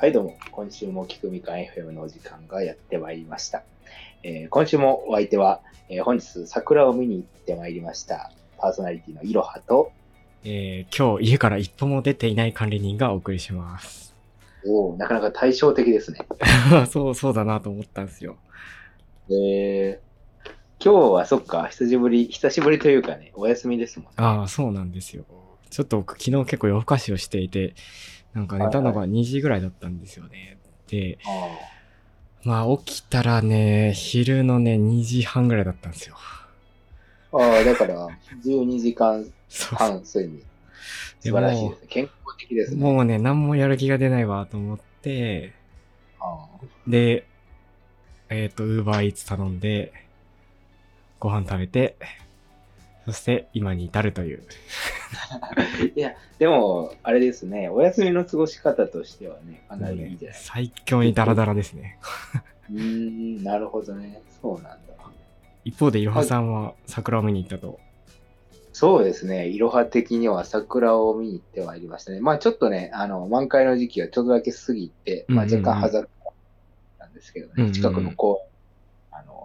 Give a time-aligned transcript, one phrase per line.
[0.00, 0.36] はい、どうも。
[0.52, 3.64] 今週も聞くみかん FM のお時間がやってまいりました。
[4.22, 8.30] えー今週もお相手は、えー本日桜を見に行ってまいりました。
[8.58, 9.90] パーソナリティのいろはと、
[10.44, 14.14] えー今日家から一歩も出ていない管理人がお送りします。
[14.64, 16.20] おーなかなか対照的ですね。
[16.88, 18.36] そう、そうだなと思ったんですよ。
[19.28, 20.08] えー
[20.80, 24.12] 今日はそっか、久しぶり、久しぶりというかね、お休みですもんね。
[24.18, 25.24] ああ、そうなんですよ。
[25.70, 27.74] ちょっと僕昨日結構夜更かしをしていて、
[28.34, 30.58] なんか寝たのが2時ぐらいだったんですよね。
[30.88, 31.28] で、あ
[32.44, 36.16] まあ起きたらね、昼のね、2時半ぐらいだったんですよ。
[37.32, 38.08] ーあー、だから、
[38.44, 39.24] 12時間
[39.74, 40.42] 半睡眠。
[41.20, 41.86] 素晴らしいですね。
[41.88, 42.82] 健康的ですね。
[42.82, 45.52] もうね、何もやる気が出ないわと思って、
[46.20, 46.46] あ
[46.86, 47.26] で、
[48.28, 49.92] えっ、と、ウーバーイーツ頼んで、
[51.18, 51.96] ご飯食べて、
[53.08, 54.42] そして今に至るという。
[55.80, 61.98] ー いや、でも、あれですね、お休みの過ごし方としてはね、かなりいいんじゃない最強にダラダラですね。
[62.70, 64.20] うーん、なるほどね。
[64.42, 64.78] そうなんだ。
[65.64, 67.80] 一方で、いろはさんは桜を見に行ったと。
[68.74, 72.20] そうですね、いろは的には桜を見に行ってまいりましたね。
[72.20, 76.08] まあちょっとね、あの、満開の時期がちょっとだけ過ぎて、まあ若干ハザード
[76.98, 78.47] なんですけどね、うんうんうん近くの公園、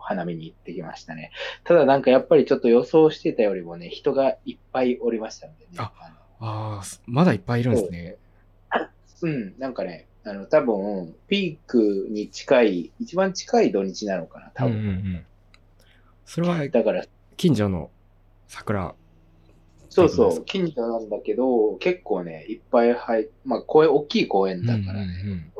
[0.04, 1.32] 花見に行ってきましたね。
[1.64, 5.72] ただなんかやっぱりちょっと予想してたよりもね、人がいっぱいおりましたのでね。
[5.78, 5.92] あ
[6.40, 8.18] あまだいっぱいいるんですね。
[9.22, 14.90] うん、なんかね、あの、多分、ピークに近い、一番近い土日なのかな、多うんうんう分。
[14.92, 15.26] ん。
[16.26, 17.06] それはだから、
[17.38, 17.90] 近所の
[18.48, 18.96] 桜。
[19.90, 25.53] そうそう、近所なんだけど、結構ね、いっぱい入っ、まあ、公園、大きい公園だからね、うんうんうん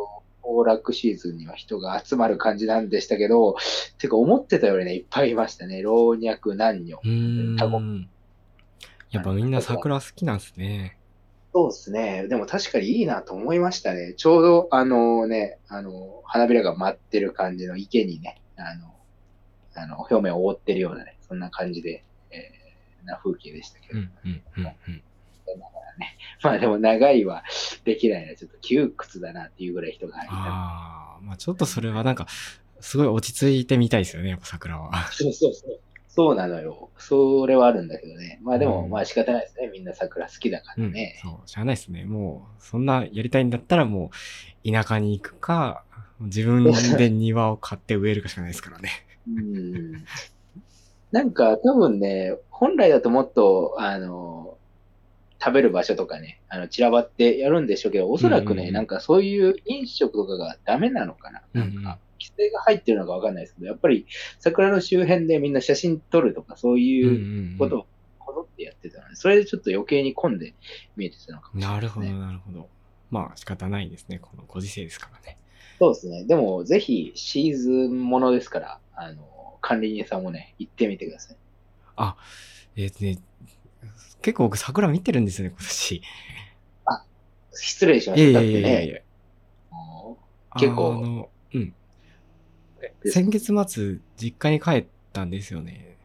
[0.44, 3.56] 行楽シーズンには人が集まる感じなんでしたけど、
[3.98, 5.82] てか思ってたよりね、いっぱいいましたね。
[5.82, 6.98] 老若男女。
[7.58, 8.10] 多ん。
[9.10, 10.98] やっぱみんな桜好きなんですね。
[11.54, 12.28] そうですね。
[12.28, 14.14] でも確かにいいなと思いましたね。
[14.16, 18.94] ちょうど、あのね、あの、花びらが舞ってる感じの池にね、あの、
[19.76, 22.64] あの、表面を覆ってるようなね、そんな感じで、えー
[23.06, 24.00] な風景でしたけど。
[24.00, 25.04] うんうんうんうん。
[26.44, 27.44] まあでも長いは
[27.84, 28.36] できないな。
[28.36, 30.36] ちょっと窮屈だなっていうぐらい人が入った。
[30.36, 32.28] ああ、まあちょっとそれはなんか、
[32.80, 35.08] すごい落ち着いてみたいですよね、やっぱ桜は。
[35.12, 35.80] そうそうそう。
[36.16, 36.92] そうなのよ。
[37.00, 38.40] それはあるんだけどね。
[38.44, 39.70] まあでも、うんまあ仕方ないですね。
[39.74, 41.20] みんな桜好きだかうん、らね。
[41.24, 42.06] そう、しゃあないですね。
[42.06, 44.12] もう、そんなやりたいんだったらも
[44.64, 45.84] う、田舎に行くか、
[46.20, 48.90] 自分で庭を買って植えるかしかないですからね。
[49.28, 50.06] うん。
[51.12, 54.58] なんか多分ね、本来だともっと、あの、
[55.44, 61.42] 食べる場所とかね、あの、散らばってやるんでしょうけど、おそらくね、うんなんかそういう飲食とかがダメなのかな。
[61.54, 64.06] なんか、規制が入ってるのかわかんないですけど、やっぱり
[64.40, 67.86] 桜の周辺でみんな写真撮るとか、そううんいうことを
[68.20, 70.54] こぞってやってたので、それでちょっと余計に混んで
[70.96, 72.20] 見えてたのかもしれなないるほど、ですね。
[72.20, 72.70] なるほど。
[73.12, 74.20] まあ仕方ないですね。
[74.20, 75.38] このご時世ですからね。
[75.80, 76.24] そうですね。
[76.24, 81.38] でも、ぜひシーズンものですから、あの、管理人さんもね、行ってみてください。
[81.96, 82.16] あ、
[82.76, 83.20] えっ、とね、
[84.22, 86.02] 結構僕桜見てるんですよね、今年。
[87.54, 88.30] 失礼しました。
[88.30, 89.00] いやいやいやいや。
[90.60, 91.74] 結構あの、うん。
[93.06, 95.98] 先月末、実家に帰ったんですよね。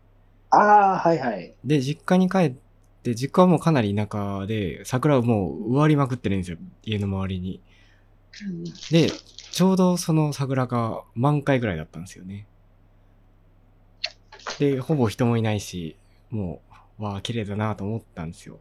[0.50, 1.54] ああ、はいはい。
[1.64, 2.54] で、実家に帰っ
[3.02, 6.58] て、実家はもうかなり田舎で、桜をもう植わりまくってるんですよ。
[6.84, 7.60] 家の周りに。
[8.46, 9.10] うんで、
[9.50, 12.46] ちょうどその桜が満開ぐらいだったんですよね。
[14.58, 15.96] で、ほぼ人もいないし、
[16.30, 16.67] もう、
[16.98, 18.59] わあ、綺麗だなと思ったんですよ。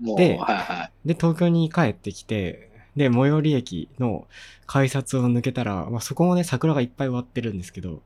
[0.00, 1.08] ではいはい。
[1.08, 4.26] で、東京に帰ってきて、で、最寄り駅の
[4.66, 8.02] 改札を抜けたら、まあ、そこもね、桜がいっぱい植わってるんですけど、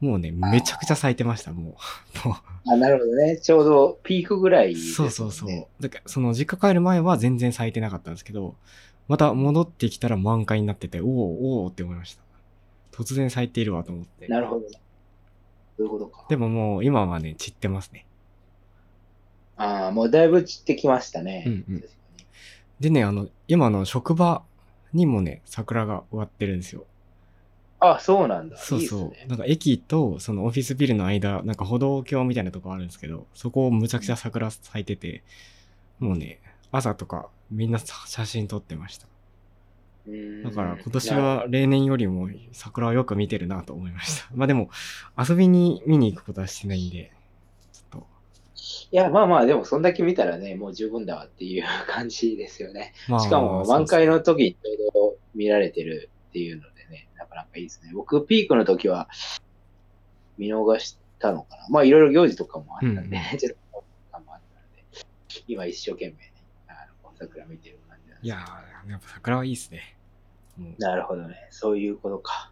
[0.00, 1.76] もうね、めちゃくちゃ咲いてました、も
[2.24, 2.26] う。
[2.28, 2.36] も
[2.66, 3.38] あなるほどね。
[3.38, 5.66] ちょうどピークぐらい、うそうそうそう。
[5.80, 8.56] だから、その実家帰る前は全然咲いてなかったんですけど、
[9.06, 12.22] また戻ってきたら満開になってて、おおおおって思いました。
[12.90, 14.26] 突然咲いているわと思って。
[14.26, 14.68] なるほど。
[14.68, 14.78] そ
[15.78, 16.26] ういうことか。
[16.28, 18.06] でももう今はね、散ってますね。
[19.62, 21.44] ああ、もうだいぶ散ってきましたね。
[21.46, 21.84] うんうん
[22.80, 24.42] でね、あの、今の職場
[24.92, 26.84] にもね、桜が植わってるんですよ。
[27.78, 28.56] あそうなんだ。
[28.56, 29.00] そうそう。
[29.02, 35.22] いいねなんか駅とそのオフィスビルの間、なんか歩道橋みたいなとこあるんですけど、そこをむちゃくちゃ桜咲いてて、
[36.00, 36.40] もうね、
[36.72, 39.06] 朝とかみんなさ写真撮ってました。
[40.08, 44.28] うんだから今年は例年よりも桜をよく見てるなと思いました。
[44.34, 44.70] まあでも、
[45.16, 47.12] 遊びに見に行くことはしてないんで、
[48.96, 52.92] や、まあまあ、でもそんだけ見たらね、もう十分だわっていう感じですよね。
[53.06, 53.12] と。
[53.12, 57.90] まあ、しかも満開の時にちょうど見られてるっていうのでね、なかなかいいですね。
[57.94, 59.08] 僕、ピークの時は
[60.36, 61.66] 見逃したのかな。
[61.70, 64.40] まあ、いろいろ行事とかもあったんで、ねうんちょっとあったん
[64.76, 64.84] で、
[65.48, 66.32] 今一生懸命ね、
[66.68, 66.72] あ
[67.02, 69.96] の桜見てる感じなんですいやー、やっぱ桜はいいですね。
[70.58, 71.48] もうなるほどね。
[71.50, 72.51] そういうことか。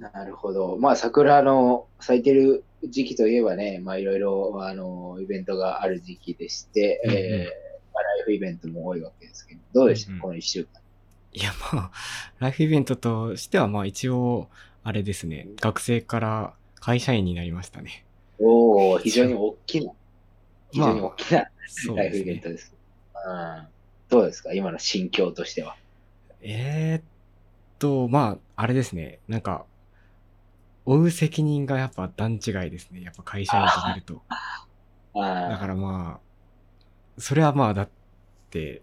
[0.00, 0.76] なるほど。
[0.78, 7.24] まあ、桜の咲いてる時期といえばね、まあ、いろいろ、あの、イベントがある時期でして、うんうんえー
[7.92, 10.80] まあ、ライフイベントも多いわけですけど、どうでした、うんうんこの一週間。
[11.32, 11.90] いや、まあ、
[12.38, 14.48] ライフイベントとしては、まあ一応、
[14.82, 18.04] あれですね、学生から会社員になりましたね。
[18.38, 19.92] おお非常に大きな、
[20.72, 22.48] 非常にまあ大きなそうライフイベント。
[22.48, 22.74] です。
[23.14, 23.66] うん。
[24.08, 24.52] どうですか？
[24.54, 25.76] 今の心境としては。
[26.40, 27.02] えーっ
[27.78, 29.66] と、まあ、あれですね、なんか、
[30.84, 33.02] 負う責任がやっぱ段違いですね。
[33.02, 34.22] やっぱ会社員となると。
[34.28, 34.66] あ
[35.50, 37.88] だからまあ、それはまあだっ
[38.50, 38.82] て、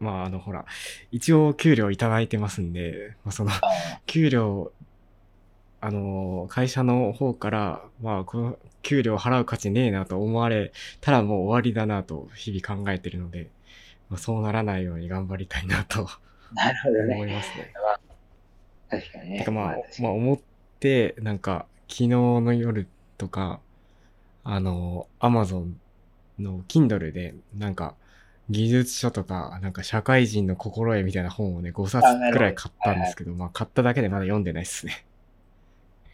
[0.00, 0.64] まああのほら、
[1.10, 3.60] 一応給料いただいてますんで、まあその、あ
[4.06, 4.72] 給料、
[5.80, 13.50] あの、会社の方から、まあこの給料払う価値ねえなと思われたらもう終わりだなと日々考えてるので、
[14.10, 16.08] まあ、そうならないように頑張りたいなと
[16.54, 17.14] なるほどね。
[17.14, 17.72] 思いますね。
[18.90, 19.38] 確かにね。
[19.38, 20.44] てかまあ、確かにまあ思って、
[21.22, 22.86] なんか、昨日の夜
[23.16, 23.60] とか、
[24.44, 25.80] あの、アマゾン
[26.38, 27.94] の Kindle で、なんか、
[28.50, 35.06] 技術書とか、なんか社会人の心得みたいな本をね、5冊くらい買ったんですけど、まあ買っただけでまだ読んでないっすね。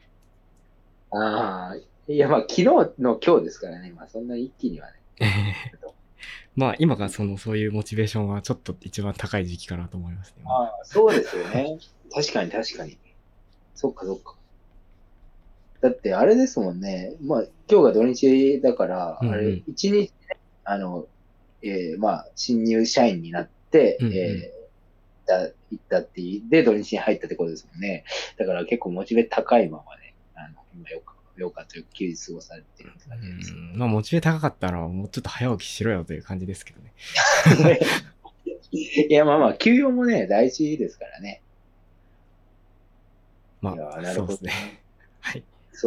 [1.10, 1.76] ああ、
[2.06, 3.90] いや、まあ、昨日の今日ですからね。
[3.90, 4.86] まあ、そんな一気には
[5.18, 5.56] ね。
[6.54, 10.44] まあ今がその、そういうモチベーションはちょっと一番高い時期かなと思いますね。
[10.46, 11.78] ああ、そうですよね。
[12.14, 12.96] 確かに確かに。
[13.74, 14.36] そっかそっか。
[15.80, 17.14] だって、あれですもんね。
[17.22, 20.10] まあ、今日が土日だから、あれ、一日ね、
[20.64, 21.06] あの、
[21.62, 24.60] えーまあ、新入社員になって、うえー
[25.30, 28.04] だ行ったっていう、で、土日に入ったってことですもんね。
[28.36, 33.52] だから結構モチベ高いままね、あの、今よく、よかというか休日過ごされてるって感じです。
[33.52, 36.92] うんまあモチベ高かったらもうちょっと早起きしろよという感じですけどね。
[38.72, 41.42] いや、まあまあ、休養もね、大事ですからね。
[43.60, 44.82] まあ、なるほどそうですね。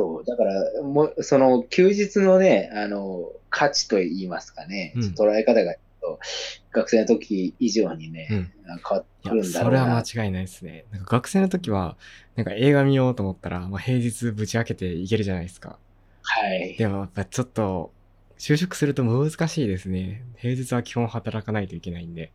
[0.01, 0.21] はい。
[0.21, 5.75] そう、だから、もう、その、休日のね、あの、価値と言いますかね、うん捉え方が、
[6.71, 9.97] 学生の時以上にね、うん変わっていくるんや、それはだろうな。
[9.97, 10.85] 間違いないですね。
[10.91, 11.97] なんか学生の時は、
[12.35, 15.77] なんか映画見ようと思ったら、まあ、平日ぶち開けていけるじゃないですか。
[16.23, 16.75] はい。
[16.77, 17.91] でもやっぱちょっと、
[18.37, 20.23] 就職すると難しいですね。
[20.37, 22.31] 平日は基本働かないといけないんで。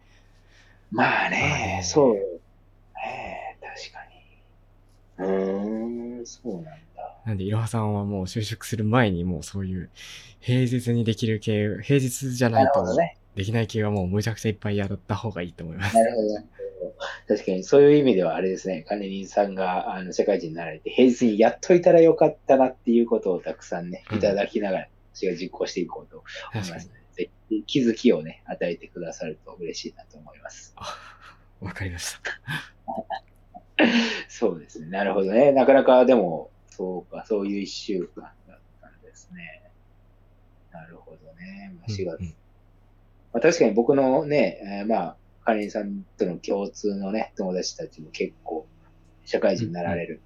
[0.91, 2.15] まあね、そう。
[2.15, 5.27] ね確かに。
[5.27, 6.71] うーん、そうなんだ。
[7.29, 9.91] なんで、いろはさんはもう就職する前にもうそういう
[10.41, 12.83] 平日にできる系、平日じゃなないると。
[13.35, 16.05] できない系はもうむちゃくちゃいっぱいやった方がいいと思いますな。
[16.05, 16.47] るほどね。
[17.29, 26.95] 確かに、そういう意味ではあれですね、管理人さんがあの社会人になられて、平日にやっといたらよかったなっていうことをたくさんね、うんいただきながら、私が実行していこうと思いますの。
[26.95, 30.73] で、ぜひ気づきをね、与えてくださると嬉しいなと思います。
[30.77, 30.97] あ
[31.61, 32.21] わかりました。
[34.29, 34.89] そうですね。
[34.89, 35.53] なるほどね。
[35.53, 39.73] なかなかでも、そうか、そういう一週間だったんですね。
[40.73, 41.75] なるほどね。
[41.77, 42.21] まあ、4月。
[42.21, 42.35] うんうん
[43.33, 48.67] まあ、確かに僕のね、えーまあ、カレンさんとの共通のね、友達たちも結構、
[49.25, 50.23] 社会人になられる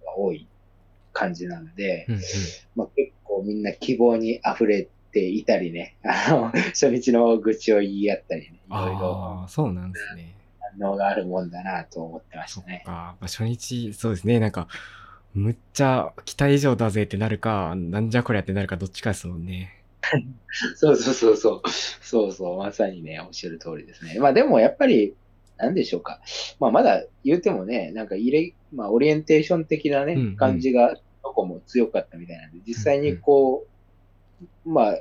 [0.00, 0.46] 人が多い
[1.12, 2.20] 感じなので、うんうん
[2.76, 8.96] まあ、結構みんな希望に溢れていたりね、あの、 初日の愚痴を言い合ったりね、いろいろ
[9.40, 10.34] ああ、そうなんですね。
[10.78, 12.82] 反応があるもんだなと思ってましたね。
[12.86, 12.92] か。
[12.92, 14.40] まあ、初日、そうですね。
[14.40, 14.68] なんか、
[15.36, 19.84] むっちゃ期待以上だぜってなるか、なんじゃこりゃってなるかどっちかですもんね。
[20.76, 21.70] そうそうそうそう。
[22.00, 24.18] そうそう、まさにね、おっしゃる通りですね。
[24.18, 25.14] まあでもやっぱり、
[25.58, 26.22] なんでしょうか。
[26.58, 33.66] まあまだ言うてもね、なんか入れ、まあオリエンテーション的なね、うんうん感じがどこも強かったみたいなんで、実際にこ
[34.64, 34.98] う、まあ、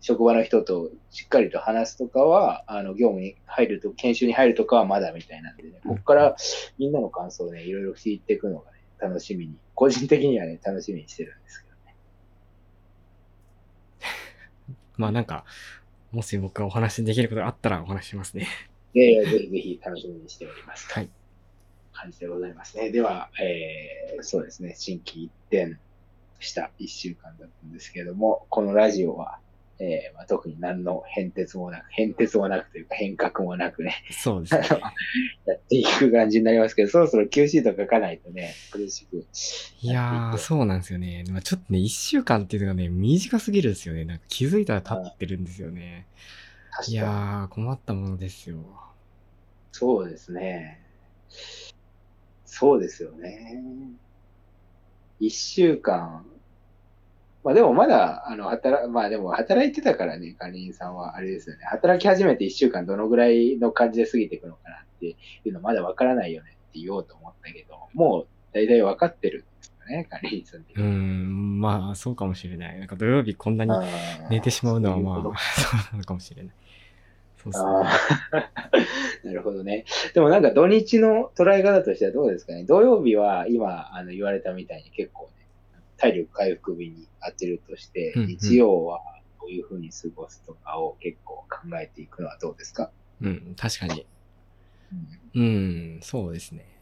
[0.00, 6.36] 職場の人としっかりと話すとかは、あの、業務に入ると、研修に入るとかはまだみたいなんでね、ここから
[6.78, 11.96] みんなの感想をね、いろいろ聞いていくのがね、楽しみに、個人的にはね、楽しみにしてるんですけどね。
[14.96, 15.44] まあなんか、
[16.12, 18.46] もし僕がお話しできることがあったらお話ししますね。
[18.94, 20.90] で、ぜひぜひ楽しみにしております。
[20.92, 21.10] はい。
[21.92, 22.90] 感じでございますね。
[22.90, 25.76] では、えー、そうですね、新規一転
[26.38, 29.38] した一週間だったんですけれども、このラジオは、
[29.78, 34.60] えーまあ、特に何の変哲もなく、変哲もなくというか変革もなくね、そうですね。
[35.46, 39.26] やっていく感じになりますけど、そろそろ Q シート書かないとね、苦しく。
[39.82, 41.24] いやー、そうなんですよね。
[41.30, 44.04] まあ、ちょっとね、一週間っていうのがね、短すぎるんですよね。
[44.06, 46.06] なんか気づいたら経ってるんですよね。
[46.88, 47.04] いや。
[47.44, 48.58] ー、困ったものですよ。
[49.72, 50.80] そうですね。
[52.46, 53.62] そうですよね。
[55.20, 56.24] 一週間。
[57.46, 61.64] まあでもまだ、あの、働、まあでも働いてたからね、管理人さんはあれですよね。
[61.64, 70.74] 働き始めて一週間どのぐらいの感じで過ぎていくのかなっていうのまだわからないよねっって言おうと思ったけど、もう大体分かってるんですよね、管理人さんって。
[70.74, 72.78] うーん、まあ、そうかもしれない。
[72.78, 73.72] なんか土曜日こんなに
[74.28, 76.52] 寝てしまうのはまあ、 そうなのかもしれない。
[77.38, 77.70] そうですね。
[79.24, 79.84] なるほどね。
[80.12, 82.64] でもなんか土日の捉え方としてはどうですかね。
[82.64, 85.46] 土曜日は今あの言われたみたいに結構ね、
[85.96, 89.00] 体力回復日に当てるとして、日曜は
[89.40, 92.90] どういうふうに過ごすとかを結構考えていくのはどうですか、
[93.20, 94.06] うん、確かに。
[95.34, 95.44] うんう
[95.98, 96.76] ん、そうですね。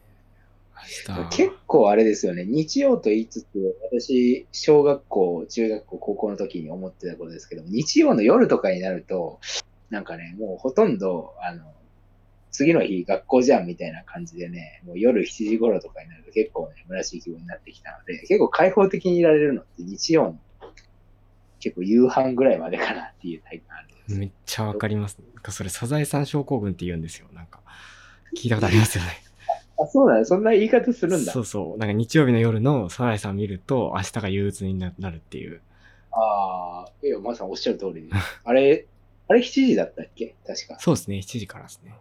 [1.31, 2.45] 結構あれですよね。
[2.45, 9.41] 日曜と言いつつ、私、小学校、中学校、高校の時に思ってたことですけど、日曜の夜とかになると、
[9.91, 11.65] なんかね、もうほとんど、あの、
[12.55, 20.39] 次の日学校じゃんみたいな感じでね、もう夜7時頃とかになると結構ね、虚しい気分になってきたので、結構開放的にいられるのって日曜の
[21.59, 24.15] 結構夕飯ぐらいまでかなっていうタイプなんです。
[24.17, 25.19] めっちゃわかります。
[25.35, 27.27] なんかそれ、サザエさん症候群って言うんですよ。
[27.33, 27.59] なんか、
[28.37, 29.11] 聞いたことありますよね。
[29.83, 31.33] あ、そうなのそんな言い方するんだ。
[31.33, 31.79] そうそう。
[31.79, 35.61] なんか日曜日の夜のサザエさん見ると、明日が憂鬱にななるっていう。
[36.13, 38.11] ああ、いや、まさにおっしゃる通りで。
[38.45, 38.87] あれ、
[39.27, 40.35] あれ7時だったっけ？
[40.47, 40.79] 確か。
[40.79, 41.95] そうですね、7時からですね。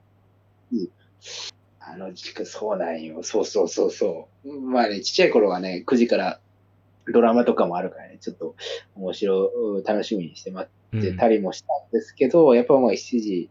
[1.79, 3.23] あの時間、そうなんよ。
[3.23, 4.59] そうそうそうそう。
[4.59, 6.39] まあね、ちっちゃい頃はね、9時から
[7.11, 8.55] ドラマとかもあるからね、ちょっと
[8.95, 13.49] 面白い、楽しみにして待うんってたりもしたんですけど、やっぱもう7時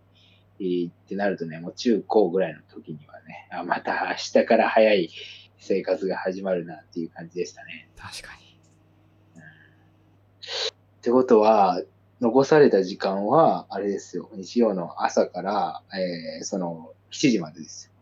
[0.59, 5.11] ってなるとね、もう中高ぐらいの時にはね、あ、また明日から早い
[5.59, 7.89] 生活が始まるなっていう感じでしたね。
[7.97, 8.43] 確かに。
[10.99, 11.83] ってことは、
[12.21, 17.93] 残された時間は、あれですよ、日曜の朝から、えーその、7時までですよ。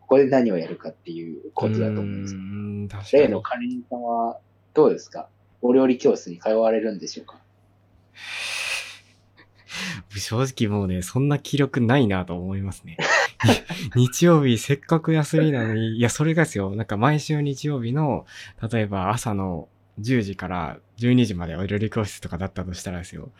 [0.00, 3.32] ここで何をやるかっていうことだと思うんです例に。
[3.32, 4.38] の管理人さんは
[4.74, 5.28] どうですか？
[5.62, 7.38] お料理教室に通われるんでしょうか？
[10.14, 12.96] 正直もうね、そんな気力ないなと思いますね。
[13.96, 18.26] 日曜日せっかく休みなのに、いや、それがですよ、なんか毎週日曜日の、
[18.70, 19.68] 例えば朝の
[20.00, 23.32] 10時から12時までお料理教室とかだったとしたらですよ、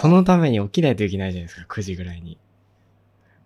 [0.00, 2.38] そのために起きないといけないじゃないですか、9時ぐらいに。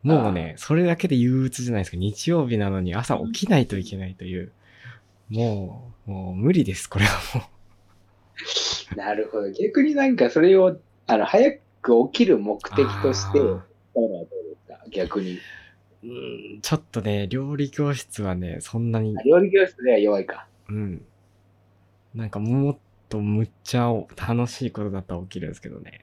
[0.03, 1.97] もうね、それだけで憂鬱じゃないですか。
[1.97, 4.53] 日曜日なのに朝起きないといけないという。
[5.29, 7.45] もう、もう無理です、これはも
[8.93, 8.97] う。
[8.97, 9.51] なるほど。
[9.51, 11.53] 逆になんかそれを、あの、早
[11.83, 14.85] く起きる目的として、どうですか？
[14.91, 15.39] 逆に。
[16.03, 20.47] うーんちょっとね、料理教室はね、そんなにあ、料理教室では弱いか。
[20.69, 21.05] うん。
[22.15, 22.79] なんかもっ
[23.11, 26.01] とむっちゃ楽しいことだったら起きるんですけどね。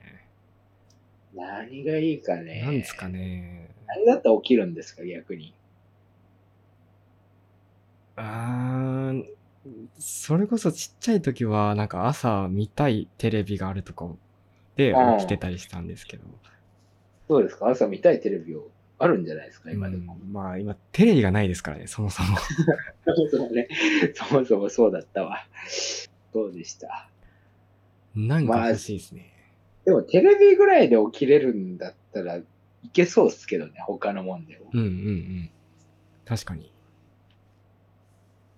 [1.36, 2.62] 何がいいかね。
[2.62, 3.70] なんですかね。
[3.88, 5.54] 何だったら起きるんですか逆に？
[8.16, 9.24] あー
[10.00, 14.08] それこそちっちゃい時は、なんか朝見たいテレビがあるとか
[14.78, 16.24] で起きてたりしたんですけど。
[17.28, 17.68] どうですか？
[17.68, 20.18] 朝見たいテレビをあるんじゃないですか今でも。
[20.22, 22.38] うんまあ今テレビがないですからね、そもそも。
[23.06, 23.68] そもそもね、
[24.14, 25.46] そもそもそうだったわ。
[26.32, 27.10] そうでした？
[28.16, 29.34] なんか欲しいですね。
[29.84, 32.40] でもテレビぐらいで起きれるんだったら
[32.84, 34.70] いけそうっすけどね、他のもんでも。
[34.74, 35.50] うんうんうん。
[36.26, 36.72] 確かに。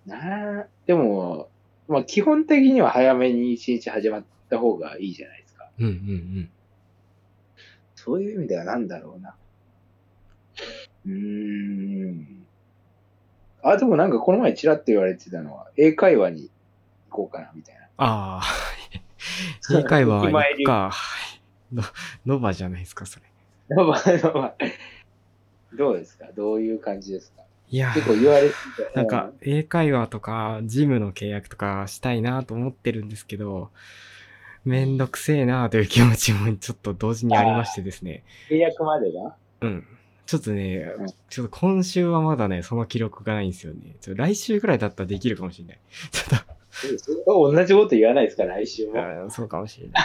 [0.06, 1.50] なあ、でも、
[1.88, 5.70] まあ基本的には早めに一日始まった方がいいじゃないですか。
[5.80, 5.94] うんうんう
[6.42, 6.50] ん。
[7.96, 9.36] そういう意味ではなんだろうな。
[11.06, 12.46] うーん。
[13.62, 16.50] あ、でもなんかこの前ちらっと言われてたのは、英会話に
[17.10, 17.82] 行こうかな、みたいな。
[17.98, 18.44] ああ、
[19.78, 20.92] 英会話行くか。
[22.26, 23.29] ノバじゃないですか、それ。
[23.70, 24.56] まあまあまあ
[25.76, 26.26] どうですか？
[26.36, 27.44] どういう感じですか？
[27.70, 28.56] いやー結構言われて
[28.94, 29.00] た。
[29.00, 33.70] なんか、英会話とか、ジムの契約とかしたいなと思ってるんですけど、
[34.66, 38.24] めんどくせえなという気持ちもちょっと同時にありましてですね。
[38.50, 39.36] 契約までが？
[39.62, 39.88] うん。
[40.26, 43.96] ちょっとねうん、ちょっと今週はまだね、その記録がないんですよね。
[44.00, 45.80] ちょ来週ぐらいだったらできるかもしれない。
[46.12, 46.44] ちょっ
[47.00, 49.30] それは同じこと言わないですか来週と、も。
[49.30, 50.04] そうかもしれない。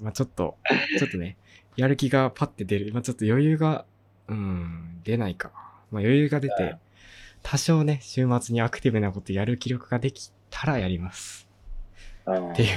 [0.00, 0.56] まあちょっと、
[0.98, 1.36] ちょっとね、
[1.80, 2.88] やる気がパッて出る。
[2.88, 3.86] 今ちょっと余裕が、
[4.28, 5.50] うん、出ないか。
[5.90, 6.76] まあ余裕が出て、
[7.42, 11.48] 多少ね、週末にアクティブなことやる気力ができたらやります。
[12.26, 12.68] うんっていう。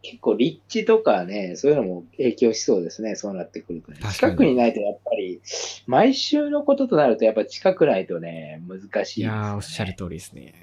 [0.00, 3.98] 結構立地とかね、そういうのも影響しそうですね、そうなってくるとね。
[4.12, 5.42] 近くにないとやっぱり、
[5.86, 9.24] 毎週のこととなるとやっぱ近くないとね、難しいです、ね。
[9.24, 10.54] いやー、おっしゃる通りですね。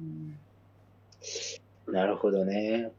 [0.00, 0.38] うん
[1.86, 2.90] なるほどね。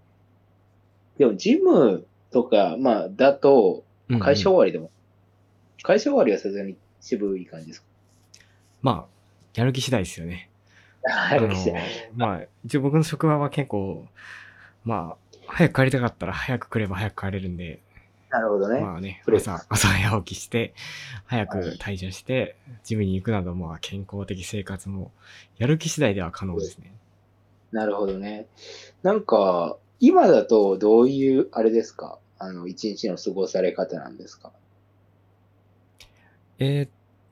[1.18, 4.92] でも、ジムとか、まあ、だと、うんうん会社終わりでも、
[5.82, 7.88] 会社終わりはさすがに渋い感じですか？
[8.82, 9.14] まあ、
[9.56, 10.50] やる気次第ですよね。
[11.10, 11.48] ああの
[12.16, 14.06] まあ、一応僕の職場は結構、
[14.84, 17.80] まあ、早く帰りたかったら早く来れば早く帰れるんで、
[18.30, 18.82] なるほどね。
[18.82, 20.74] まあね、朝、朝早起きして、
[21.26, 25.12] 早くはい退社して、ジムに行くなど、まあ健康的生活も、
[25.58, 26.94] やる気次第では可能ですね。
[27.72, 28.48] なるほどね。
[29.02, 32.20] なんか、今だとどういう、あれですか？
[32.44, 34.52] あの、一日の過ごされ方なんですか？
[36.60, 36.88] え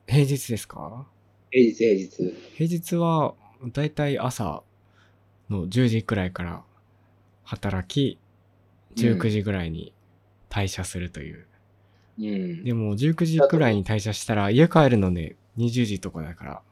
[0.06, 1.06] ー、平日ですか？
[1.50, 2.34] 平日平日。
[2.56, 3.34] 平日は、
[3.72, 4.62] だいたい朝
[5.50, 6.62] の10時くらいから
[7.44, 8.18] 働き、
[8.96, 9.92] 19時ぐらいに
[10.50, 11.46] 退社するという。
[12.18, 12.64] うん。
[12.64, 16.62] でも、19時くらいに退社したら、家帰るのね、20時とかだから、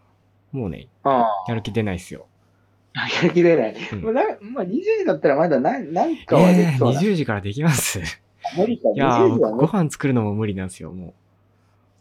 [0.53, 2.27] もうね、あやる気出ないっすよ。
[2.95, 3.77] あ、やる気出ない。
[3.93, 7.01] うんまあ、なまあ、20時だったらまだ何、なんかはでえー、きそうな。
[7.01, 8.01] 20時からできます。
[8.53, 11.07] い無理か、やー、20時は僕ご飯作るのも無理なんですよ、もう。
[11.07, 11.15] も。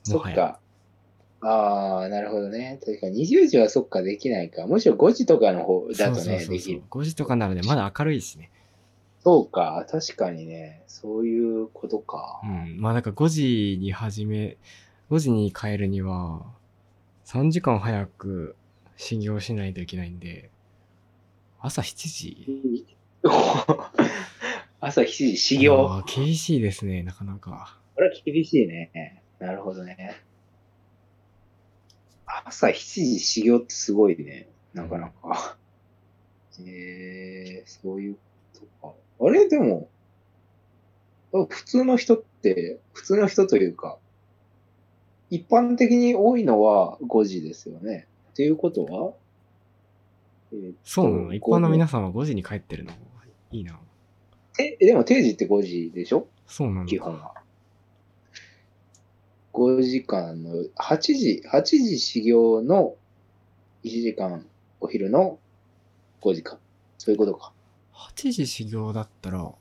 [0.03, 0.59] そっか。
[1.41, 2.79] ああ、なるほどね。
[2.85, 4.67] 確かに20時はそっかできないか。
[4.67, 7.01] むしろ5時とかの方だとね、できるそう。。
[7.01, 8.51] 5時とかなので、まだ明るいしね。
[9.21, 10.83] そうか、確かにね。
[10.87, 12.41] そういうことか。
[12.43, 12.77] うん。
[12.79, 14.57] まあ、なんか5時に始め、
[15.09, 16.45] 5時に帰るには、
[17.25, 18.55] 3時間早く
[18.97, 20.49] 修行しないといけないんで、
[21.61, 22.97] 朝7時
[24.81, 25.75] 朝7時修行。
[25.75, 27.77] あー厳しいですね、なかなか。
[27.95, 29.21] これは厳しいね。
[29.39, 30.15] なるほどね。
[32.25, 34.47] 朝7時修行ってすごいね。
[34.73, 35.57] なかなか。
[36.65, 38.19] えー、そういうこ
[38.81, 38.93] とか。
[39.25, 39.49] あれ？
[39.49, 39.89] でも、
[41.33, 43.97] あ普通の人って、普通の人というか、
[45.29, 48.07] 一般的に多いのは5時ですよね。
[48.31, 49.13] っていうことは、
[50.53, 51.33] えーそうなの？
[51.33, 52.93] 一般の皆さんは5時に帰ってるの？
[53.51, 53.77] いいな。
[54.59, 56.27] え、でも定時って5時でしょ？
[56.45, 57.33] そうなの基本は。
[59.53, 62.95] 5時間の、8時、8時始業の
[63.83, 64.45] 1時間
[64.81, 65.39] お昼の
[66.21, 66.59] 5時間。
[66.97, 67.53] そういうことか。
[67.93, 69.51] 8時修行だったら、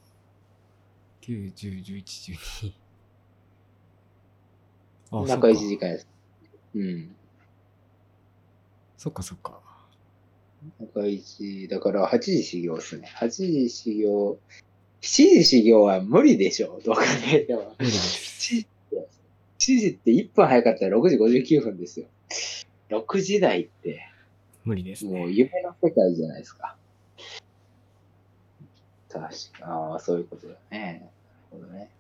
[1.22, 2.72] 9、10、11、12。
[5.10, 6.08] あ、そっ中か1時間です。
[6.74, 7.16] うん。
[8.96, 9.60] そっかそっか。
[10.80, 13.08] 中1、だから8時始業ですね。
[13.16, 14.38] 8時始業、
[15.00, 16.80] 7時始業は無理でしょ。
[16.84, 17.74] どう考えても。
[17.78, 18.54] 無理です。
[18.54, 18.68] 7時
[19.58, 22.06] 7時って1分早かったら6時59分ですよ。
[22.90, 24.08] 6時台って。
[24.64, 25.18] 無理ですね。
[25.18, 26.76] もう夢の世界じゃないですか。
[29.08, 29.22] 確
[29.58, 31.10] か、ああ、そういうことだね。
[31.50, 31.90] なるほどね。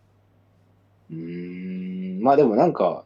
[1.10, 3.04] うーん、まあでもなんか、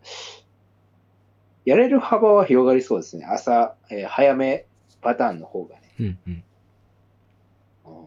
[1.64, 3.24] やれる幅は広がりそうですね。
[3.24, 4.66] 朝、えー早め
[5.00, 5.82] パターンの方がね。
[6.00, 6.44] うんうん。
[7.86, 8.06] うん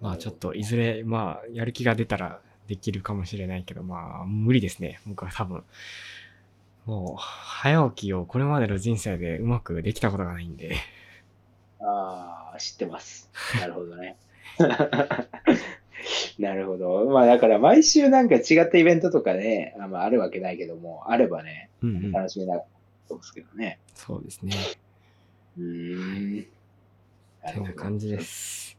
[0.00, 5.00] まあちょっといずれ、まあやる気が出たらできるかもしれないけど、まあ無理ですね。
[5.06, 5.64] 僕は多分。
[6.84, 10.76] もう、早起きをこれまでの人生でうまくできたことがないんで。
[11.80, 13.30] ああ、知ってます。
[13.60, 14.16] なるほどね。
[16.38, 17.06] なるほど。
[17.06, 22.12] まあだから毎週なんか違ったイベントとかね、あまあ、あるわけないけども、あればね、うんうん。
[22.12, 22.62] 楽しみな
[23.08, 23.78] そうですけどね。
[23.94, 24.54] そうですね。
[25.58, 26.46] うーん。
[27.52, 28.75] てな感じです。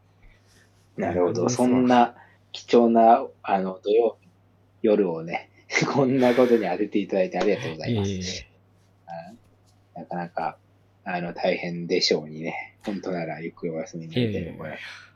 [0.97, 1.43] なるほど。
[1.43, 2.15] こそんな
[2.51, 4.27] 貴重な、あの、土曜日、
[4.81, 5.49] 夜をね、
[5.93, 8.11] こんなことに当てていただいてありがとうございます。
[8.11, 8.47] いえいえ
[9.95, 10.57] なかなか、
[11.03, 12.77] あの、大変でしょうにね。
[12.85, 15.07] 本当ならゆっくりお休みになりたいと思います。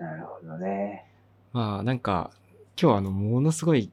[0.00, 1.04] なるほどね。
[1.52, 2.30] まあなんか、
[2.80, 3.90] 今日あの、ものすごい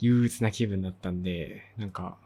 [0.00, 2.16] 憂鬱な気分だったんで、なんか、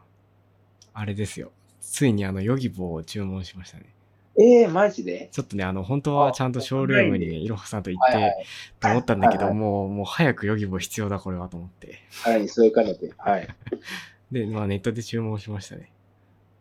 [0.95, 1.53] あれですよ。
[1.81, 3.95] ついにあの、ヨギボーを注文しましたね。
[4.43, 5.29] ええー、マジで？
[5.33, 8.47] ちょっとね、あの、本当はちゃんとショールームにね、いろはさんと行っはいはいて、。
[8.81, 11.99] と思ったんだけど、はいはいもう、もう早くヨギボー必要だ、これはと思って。
[12.11, 13.13] さらにそういうかねて。
[13.19, 13.49] はい。
[14.33, 15.93] で、まあネットで注文しましたね。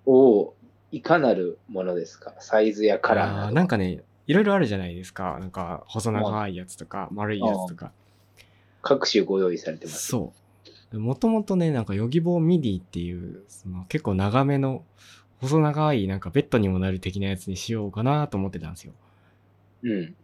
[0.05, 0.55] おお、
[0.91, 2.33] いかなるものですか？
[2.39, 3.53] サイズやカラーなど。
[3.53, 5.37] なんかね、いろいろあるじゃないですか。
[5.39, 7.91] なんか、細長いやつとか、丸いやつとか。
[8.81, 10.07] 各種ご用意されてます。
[10.07, 10.33] そ
[10.91, 10.99] う。
[10.99, 14.83] もともとね、なんか、ヨギボーミディっていう、その結構長めの、
[15.41, 18.93] 細長い、なんかベッドにもなる的なやつにしようかなと思ってたんですよ。
[19.83, 20.15] うん。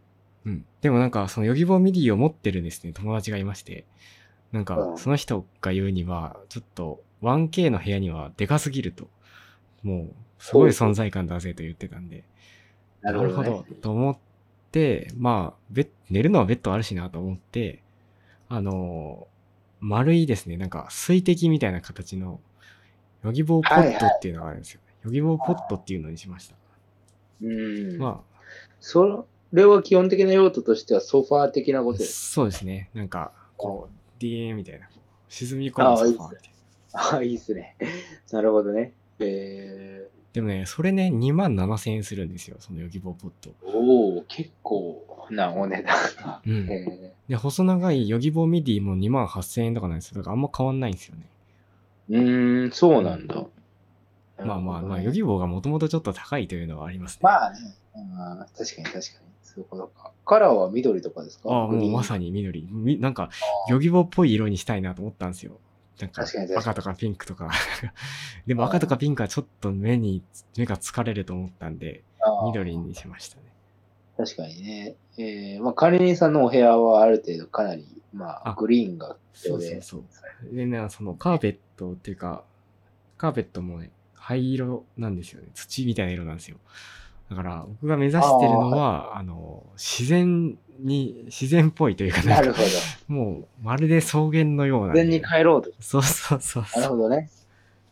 [0.45, 0.65] うん。
[0.81, 3.85] でもなんか、そのヨギボーミディを持ってるですね、友達がいまして、
[4.51, 9.09] なんかう、んその人が言うには、ちょっと、1K の部屋にはでかすぎると。
[9.83, 12.23] もう、すごい存在感だぜと言ってたんで、
[13.01, 13.75] なるほど、ね。
[13.81, 14.17] と思っ
[14.71, 17.81] て、まあ、ベッ寝るのはベッドあるしなと思って、
[18.49, 19.35] あのー
[19.81, 22.39] 丸いですね、なんか水滴みたいな形の、
[23.23, 24.81] ヨギボーポットっていうのがあるんですよ。
[25.05, 26.55] ヨギボーポットっていうのにしました。
[27.41, 27.97] うん。
[27.97, 28.21] ま
[28.79, 32.31] それは基本的な用途としてはソファー的なこあ、とです。
[32.31, 32.89] そうですね。
[32.93, 34.89] なんか、こう、DA みたいな、
[35.29, 36.53] 沈み込むソファーみたい
[36.93, 37.01] な。
[37.01, 37.75] ああ、いいですね。
[38.31, 38.93] なるほどね。
[39.19, 43.49] えでもね、それね、2万7千円するんですよ、そのヨギボーポット。
[43.49, 45.27] ー、おお、結構。
[45.31, 46.41] なお値段が。
[46.45, 46.67] うん。
[46.69, 50.17] えで、細長いヨギボーミディも2万8000円とかなんですよ。
[50.17, 51.29] だからあんま変わんないんですよね。
[52.09, 53.45] ー、うーん、そうなんだ。
[54.43, 57.19] まあまあまあ、ヨギボーがもともとちょっと高いというのはありますね。
[57.23, 57.57] まあね、
[57.95, 59.25] あー確かに確かに。
[59.43, 60.11] そういうことか。
[60.25, 61.49] カラーは緑とかですか？
[61.49, 62.25] ああ、もうまさに。
[62.25, 62.67] に緑。
[62.71, 63.29] みなんか、
[63.69, 65.57] ヨギボーっぽい色にしたいなと思ったんですよ。
[66.01, 66.25] なんか
[66.57, 67.49] 赤とかピンクとか。
[68.45, 70.21] でも赤とかピンクはちょっと目に、
[70.57, 72.03] 目が疲れると思ったんで、
[72.47, 73.43] 緑にしましたね。
[74.17, 74.95] 確かにね。
[75.17, 79.15] えー、まあ、管理人さんのお部屋はある程度かなり、まあ、あグリーンが。
[79.33, 80.03] そうそうそう。
[80.55, 82.43] でね、そのカーペットっていうか、
[83.17, 83.91] カーペットもね、
[84.25, 85.49] 灰色なんですよね。
[85.53, 86.57] 土みたいな色なんですよ。
[87.29, 92.67] だから、僕が目指してるのは、あの、自然に、自然っぽいというか、なるほど。
[93.07, 95.71] もう、まるで草原のような、自然に帰ろうと。
[95.79, 96.83] そうそうそうなそう。
[96.83, 97.29] るほどね。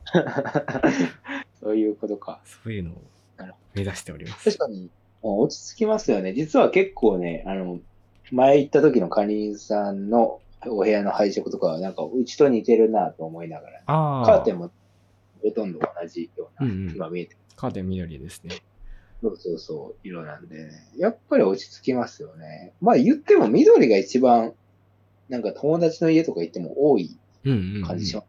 [1.62, 2.41] そういうことか。
[2.46, 2.96] そういうのを
[3.76, 4.46] 目指しております。
[4.46, 4.89] 確かに、
[5.22, 6.34] 落ち着きますよね。
[6.34, 7.80] 実は結構ね、あの、
[8.32, 14.26] 前行った時の管理人さんのお部屋の配色とかは、なんか、うちと似てるなと思いながら、ああ。
[14.26, 14.72] カーテンも
[15.43, 17.38] ほとんど同じような、うんうん今見えてる。
[17.56, 18.56] カーテン緑ですね。
[19.21, 20.71] そうそうそう、色なんでね。
[20.97, 22.73] やっぱり落ち着きますよね。
[22.82, 24.53] まあ言っても緑が一番、
[25.29, 27.84] なんか友達の家とか行っても多いうんうん、うん。
[27.84, 28.27] 感じします。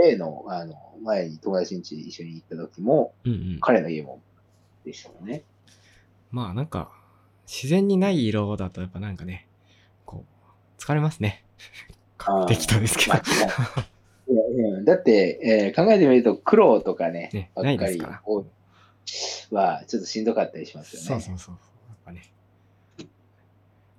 [0.00, 3.58] A の、あの、前に友達ん家一緒に行った時も、うんうん。
[3.60, 4.20] 彼の家も
[4.84, 5.44] でしたよね。
[6.30, 6.92] まあなんか、
[7.46, 9.48] 自然にない色だとやっぱなんかね、
[10.04, 10.24] こ
[10.78, 11.44] う、疲れますね。
[12.48, 13.16] 適当ですけど
[14.84, 17.98] だって、えー考えてみると黒とかね、ねばっかり
[19.50, 21.08] はちょっとしんどかったりしますよね。
[21.08, 21.54] そうそうそう。
[21.88, 22.22] やっぱね。
[23.02, 23.06] っ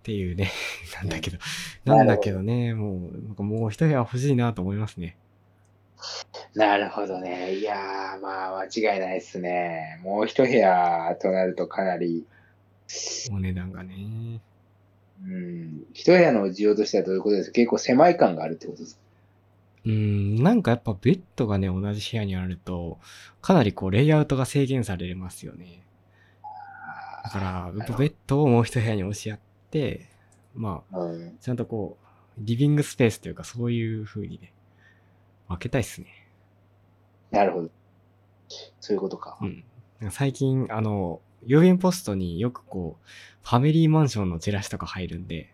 [0.03, 0.51] ていうね、
[0.95, 1.37] なんだけど、
[1.85, 5.17] うんなんだけどね、もう、なんかもう一部屋欲しいなと思いますね。
[6.55, 7.55] なるほどね。
[7.55, 9.99] いやー、まあ間違いないですね。
[10.03, 12.25] もう一部屋となるとかなり、
[13.31, 14.41] お値段がね。
[15.21, 17.53] うん、一部屋の需要としてはどういうことですか？
[17.53, 19.01] 結構狭い感があるってことですか？
[19.89, 22.99] うーん、なんかやっぱベッドがね、同じ部屋にあると、
[23.41, 25.83] かなりこう、レイアウトが制限されますよね。
[27.23, 29.39] だから、やっぱベッドをもう一部屋に押し合っ
[29.71, 30.07] て、
[30.53, 32.05] まあ、うん、ちゃんとこう、
[32.37, 34.53] リビングスペースというか、そういう風にね、
[35.47, 36.07] 分けたいっすね。
[37.31, 37.69] なるほど。
[38.79, 39.37] そういうことか。
[39.41, 39.63] うん。
[40.11, 45.53] 最近、あの、郵便ポストによくこう、ファミリーマンションのチラシとか入るんで、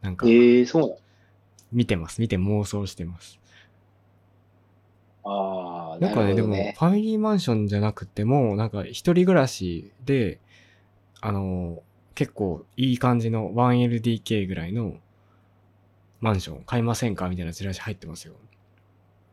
[0.00, 0.98] なんかえ、ー、そう
[1.72, 2.20] 見てます。
[2.20, 3.37] 見て妄想してます。
[5.30, 6.54] ああ、なんかね、でも。
[6.54, 10.40] ファミリーマンションじゃなくても、なんか一人暮らしで、
[11.20, 11.82] あの、
[12.14, 14.96] 結構いい感じの 1LDK ぐらいの
[16.20, 18.34] マンション買いませんかみたいなチラシ入ってますよ。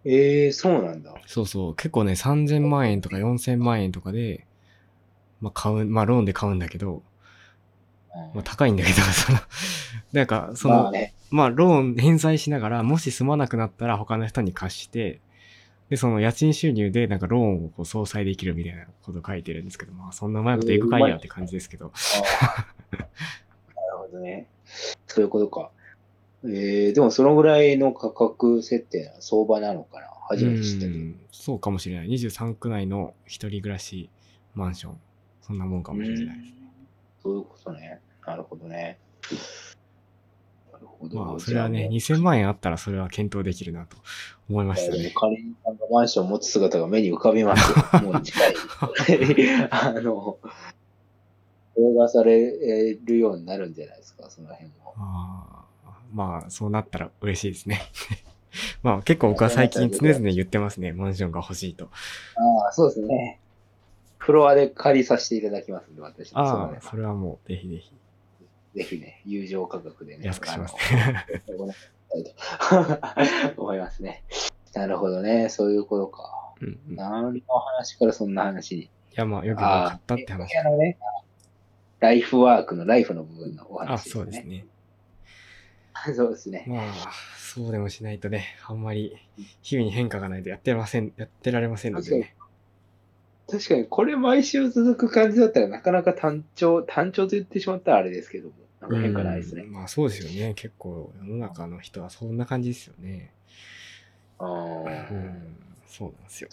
[0.04, 1.16] えー、そうなんだ。
[1.26, 1.76] そうそう。
[1.76, 4.46] 結構ね、3000万円とか4000万円とかで、
[5.40, 7.02] まあ買う、まあローンで買うんだけど、
[8.34, 9.40] まあ高いんだけど、 その、
[10.12, 11.14] なんか、その、まあね。
[11.32, 15.22] まあ、ローン返済しながら、もし住まなくなったら他の人に貸して、
[15.90, 21.92] で、その家賃収入でなんかローンをこう相殺できるみたいなこと書いてるんですけど、まあ、そんなうまいことエグかいやって感じですけど。
[22.96, 24.48] なるほどね。
[25.08, 25.72] そういうことか。
[26.44, 30.94] えー、でもそのぐらいの価格設定な相場なのかな初めて知ったけど。
[30.94, 32.08] うんそうかもしれない。
[32.08, 34.10] 23区内の一人暮らし
[34.56, 35.00] マンション。
[35.44, 36.54] そんなもんかもしれないです。
[37.22, 38.02] そういうことね。
[38.26, 38.98] なるほどね。
[41.00, 41.24] ほど。
[41.24, 43.98] まあ、それはね、じゃ2000万円あったらそれは検討できるなと
[44.50, 45.12] 思いましたね。
[45.16, 48.02] カレンさんがマンションを持つ姿が目に浮かびますよ。
[48.12, 48.54] もう近い。
[49.72, 50.38] あの、
[51.78, 54.94] 動画されるようになるんじゃないですか、その辺も。
[54.98, 55.66] あー
[56.14, 57.82] まあ、そうなったら嬉しいですね。
[58.82, 60.94] まあ、結構僕は最近常々言ってますね。
[60.94, 61.90] マンションが欲しいと。
[62.36, 63.40] ああ、そうですね。
[64.18, 66.40] フロアで借りさせていただきますんで、私も。
[66.40, 67.92] ああ、そそれはもう、ぜひぜひ。
[68.76, 70.26] ぜひね、友情価格でね。
[70.26, 71.76] 安くしますあのご覧
[72.20, 74.24] いただきたいと思いますね。
[74.74, 75.50] なるほどね。
[75.50, 76.54] そういうことか。
[76.62, 78.90] うんうん、い何の話からそんな話に。
[79.16, 80.58] や、まあ、よく分かったって話。
[80.58, 80.98] あのね、
[82.00, 84.14] ライフワークのライフの部分のおあ、話ですね。
[84.14, 84.66] そうですね。
[86.16, 86.66] そうですね。
[86.68, 86.92] まあ、
[87.38, 89.16] そうでもしないとね、あんまり
[89.62, 92.36] 日々に変化がないとやってません、やってられませんのでね。
[93.50, 98.56] 確かに、これ毎週続く感じだったらなかなか単調、単調と言ってしまったらあれですけども、
[98.90, 99.72] なんか変化ないですねうん。
[99.74, 100.54] まあそうですよね。
[100.56, 103.32] 結構世の中の人はそんな感じですよね。
[104.40, 106.50] あうーん、そうなんですよ。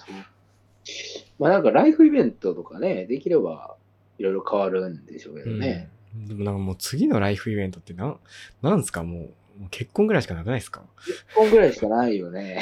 [1.38, 3.76] まあなんかライフイベントとかね、できれば
[4.18, 5.88] いろいろ変わるんでしょうけどね。
[6.14, 8.18] うん、でもなんかもう次のライフイベントってなん、
[8.62, 9.02] なんですか？
[9.02, 9.18] も
[9.56, 10.82] う、もう結婚ぐらいしかなくないですか
[11.34, 12.60] ？1本ぐらいしかないよね。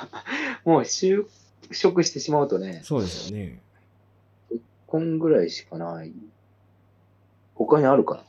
[0.64, 1.26] もう就
[1.70, 3.60] 職してしまうとね、そうですよね。
[4.52, 6.12] 1本ぐらいしかない。
[7.54, 8.20] 他にあるかな？
[8.20, 8.26] うん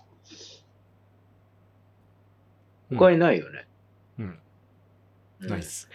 [2.90, 3.68] 他にないよね。
[4.20, 4.26] うん。
[4.26, 5.90] うんナイス。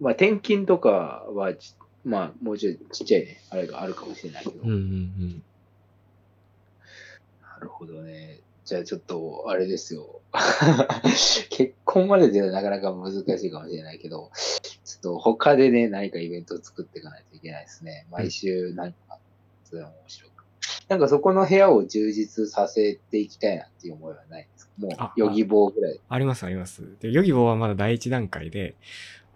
[0.00, 4.62] まあ、転勤とかはち、まあ、もうちょいちっちゃいね、あれがあるかもしれないけど。
[4.62, 5.42] うんうんうん。
[7.42, 8.40] なるほどね。
[8.64, 10.20] じゃあちょっと、あれですよ。
[11.50, 14.30] 結婚までではなかなか難しいかもしれないけど、
[14.84, 18.06] ちょっと他でね、何かイベントを作っていかないといけないですね。
[18.10, 19.18] 毎週何か、
[19.64, 20.44] それは面白く。
[20.88, 24.48] なんかそこの部屋を充実させていきたいなっていう思いはない
[24.78, 26.00] もうあ、ヨギボーぐらい。
[26.08, 26.82] ありますあります。
[27.00, 28.74] で、ヨギボーはまだ第一段階で、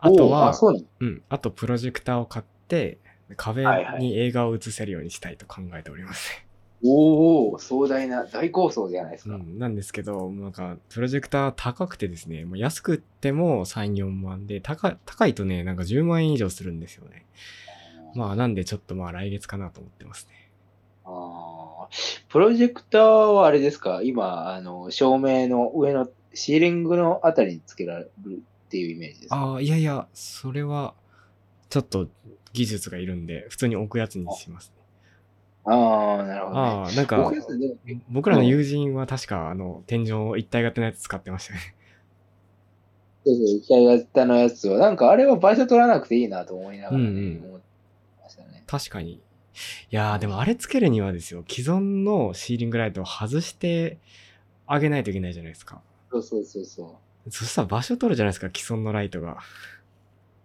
[0.01, 0.53] あとは
[1.01, 2.99] うん、あとプロジェクターを買って、
[3.37, 6.45] 壁はいはいに映画を映せるようにしたいと考えております。
[6.85, 9.35] おお壮大な大構想じゃないですか。
[9.35, 17.27] うん、なんですけど、なんか、プロジェクター高くてですね、もう安くっても3、4万で、高い高いとね、なんか10万円以上するんですよね。
[18.15, 20.48] まあ、なんでちょっとまあ来月かなと思ってますね。
[22.29, 24.01] プロジェクターはあれですか？
[24.03, 29.37] 今、あの、照明の上のシーリングのあたりにつけられるっていうイメージですか？
[29.37, 30.95] ああ、いやいや、それは、
[31.71, 32.09] ちょっと
[32.53, 34.75] 技術がいるんで、普通に置くやつにします、ね。
[35.65, 36.69] ああ、なるほど、ね。
[36.69, 37.31] ああ、なんか
[38.09, 41.61] 僕らの友人は確か、あの、天井一体型のやつ使ってましたね。
[43.27, 47.67] そうそう、一体型のやつは、なんかあれは場所取らなくていいなと思いながら、ねうんうん思って
[48.23, 48.65] ましたね。
[48.67, 49.21] 確かに。
[49.91, 53.99] いやー、でもあれつけるにはですよ、既存のシーリングライトを外して
[54.67, 55.81] あげないといけないじゃないですか。
[56.11, 57.31] そうそうそうそう。
[57.31, 59.39] そしたら場所取るじゃないですか、既存のライトが。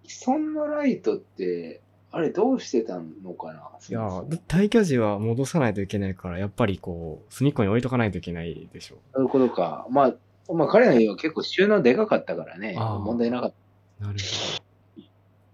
[0.08, 4.00] 既存のライトって、あれどうしてたのかないや
[4.48, 8.98] 退去時は戻さないといけないから、やっぱりこう、隅っこに置いとかないといけないでしょ。
[9.14, 9.88] そういうことか。
[9.90, 10.14] まあ、
[10.54, 13.54] まあ彼の家は結構収納でかかったからね、問題なかっ
[14.00, 14.06] た。
[14.06, 14.20] なる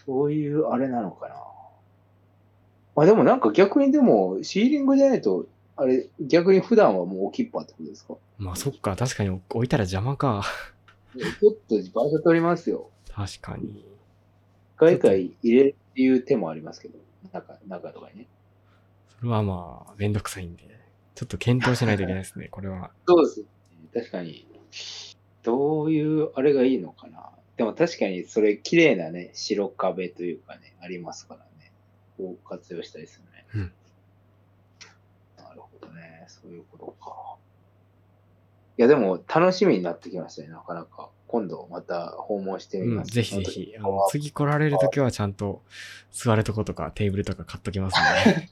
[0.05, 1.35] そういうあれなのかな。
[2.99, 5.45] まあでもなんか逆にでも、シーリングじゃないと、
[5.77, 8.15] あれ、逆に普段はもう置きっぱってことですか？
[8.37, 10.43] まあそっか、確かに置いたら邪魔か。
[11.15, 12.89] ちょっと場所取りますよ。
[13.09, 13.85] 確かに。
[14.77, 16.99] 外界入れるっていう手もありますけど、
[17.31, 18.27] 中、中とかにね。
[19.17, 20.63] それはまあ、めんどくさいんで、
[21.15, 22.91] ちょっと検討しないといけないですね、 これは。
[23.07, 23.45] そうですね。
[23.93, 24.45] 確かに。
[25.43, 27.29] どういうあれがいいのかな。
[27.55, 31.48] でも確かにそれ綺麗なね、白壁というかね、ありますからね。
[32.19, 33.45] こう活用したいですよね。
[33.55, 33.71] うん
[35.37, 36.25] なるほどね。
[36.27, 37.37] そういうことか。
[38.77, 41.09] いや、でも楽しみになってきましたね、なかなか。
[41.27, 43.11] 今度また訪問してみうん、ます。
[43.11, 43.73] ぜひぜひ。
[43.77, 45.61] あの、次来られるときはちゃんと
[46.11, 48.49] 座るとことかテーブルとか買っときますね。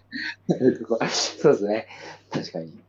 [1.09, 1.87] そうですね。
[2.31, 2.79] 確かに。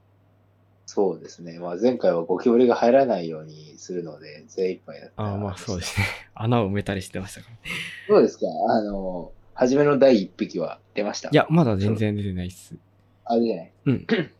[0.86, 1.58] そうですね。
[1.58, 5.22] まあ、前回はゴキブリが入らないようにするので、精一杯だった。
[5.22, 6.06] ああ、まあそうですね。
[6.34, 7.60] 穴を埋めたりしてましたからね。
[8.08, 8.46] そうですか。
[8.70, 11.30] あの、初めの第一匹は出ました？
[11.30, 12.76] いや、まだ全然出てないっす。
[13.24, 13.72] あれじゃない？
[13.86, 14.06] うん。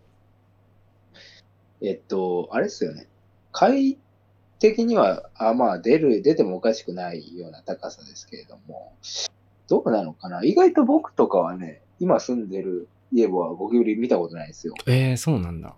[1.83, 3.09] えっと、あれですよね。
[3.51, 3.99] 快
[4.61, 8.93] 的には、あまあ、出る、出てもおかしくないような高さですけれども、
[9.69, 10.45] どうなのかな？
[10.45, 14.75] 意外と僕とかはね、今住んでる家はゴキブリ見たことないですよ。
[14.87, 15.75] ええー、そうなんだ。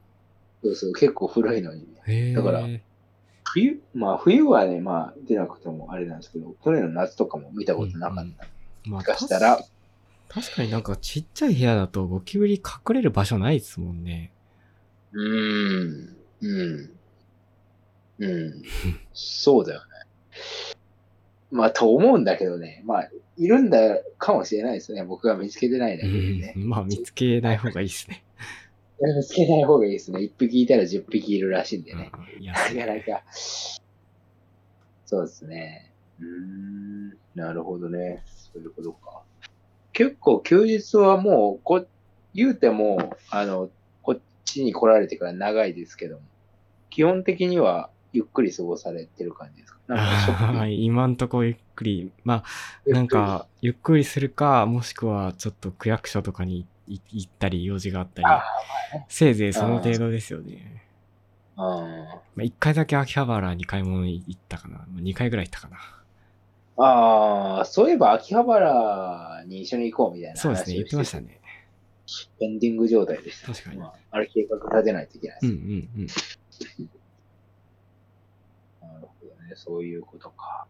[0.62, 1.87] そうそう、結構古いのにね。
[2.07, 2.35] へえ。
[2.35, 2.61] だから
[3.44, 8.24] 冬、まあ冬はね、まあ出なくてもあれなんですけど、去年の夏とかも見たことなかった。
[8.24, 8.33] まも
[8.85, 9.64] しかしたらた
[10.40, 14.33] 確かになんかちっちゃい部屋だとゴキブリ隠れる場所ないですもんね。
[15.12, 16.16] うーん。
[16.40, 16.90] うん。
[18.21, 18.62] うん。
[19.12, 19.87] そうだよね。
[21.51, 22.83] まあ、と思うんだけどね。
[22.87, 25.03] まあ、いるんだかもしれないですね。
[25.03, 26.55] 僕が見つけてないだうけでね。
[26.57, 26.69] ん。
[26.69, 28.23] まあ見つけない方がいいですね。
[29.01, 30.21] 見つけない方がいいですね。
[30.21, 32.11] 一匹いたら十匹いるらしいんでね。
[32.40, 33.25] なかなか。
[35.07, 35.90] そうですね。
[36.21, 37.09] うーん。
[37.35, 38.23] なるほどね。
[38.52, 39.22] そういうことか。
[39.92, 41.84] 結構休日はもう、こ、
[42.34, 43.70] 言うても、あの、
[44.02, 46.22] こっちに来られてから長いですけども、
[46.90, 49.80] 基本的にはゆっくり過ごされてる感じですか？
[50.52, 52.12] なん今んとこゆっくり。
[52.24, 58.44] まあ、なんか、ゆっくりするか、もしくはちょっと区役所とかにい行ったり、用事があったりあ、
[59.08, 60.84] せいぜいその程度ですよね。
[61.56, 61.62] あ、
[62.34, 64.78] まあ、1回だけ秋葉原に買い物に行ったかな。
[64.78, 65.78] まあ、2回ぐらい行ったかな。
[66.83, 71.27] ああ、そういえば秋葉原に一緒に行こうみたいなそうですね、言ってましたね。
[71.27, 71.40] ね。
[72.38, 73.53] ペンディング状態でした。
[73.53, 75.53] 確かにまあ、あれ計画立てないといけないです。
[75.53, 76.07] うんうんうん。
[78.83, 80.66] なるほどね、そういうことか。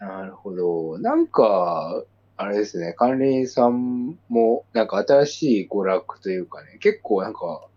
[0.00, 0.98] なるほど。
[0.98, 2.04] なんか、
[2.36, 7.68] あれですね、管理人さんも、なんか新しい娯楽というかね、結構なんか、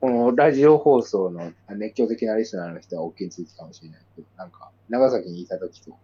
[0.00, 5.96] このラジオ放送の熱狂的なリスナーの人は大きいついてかもしれないけど、なんか、長崎にいた時と、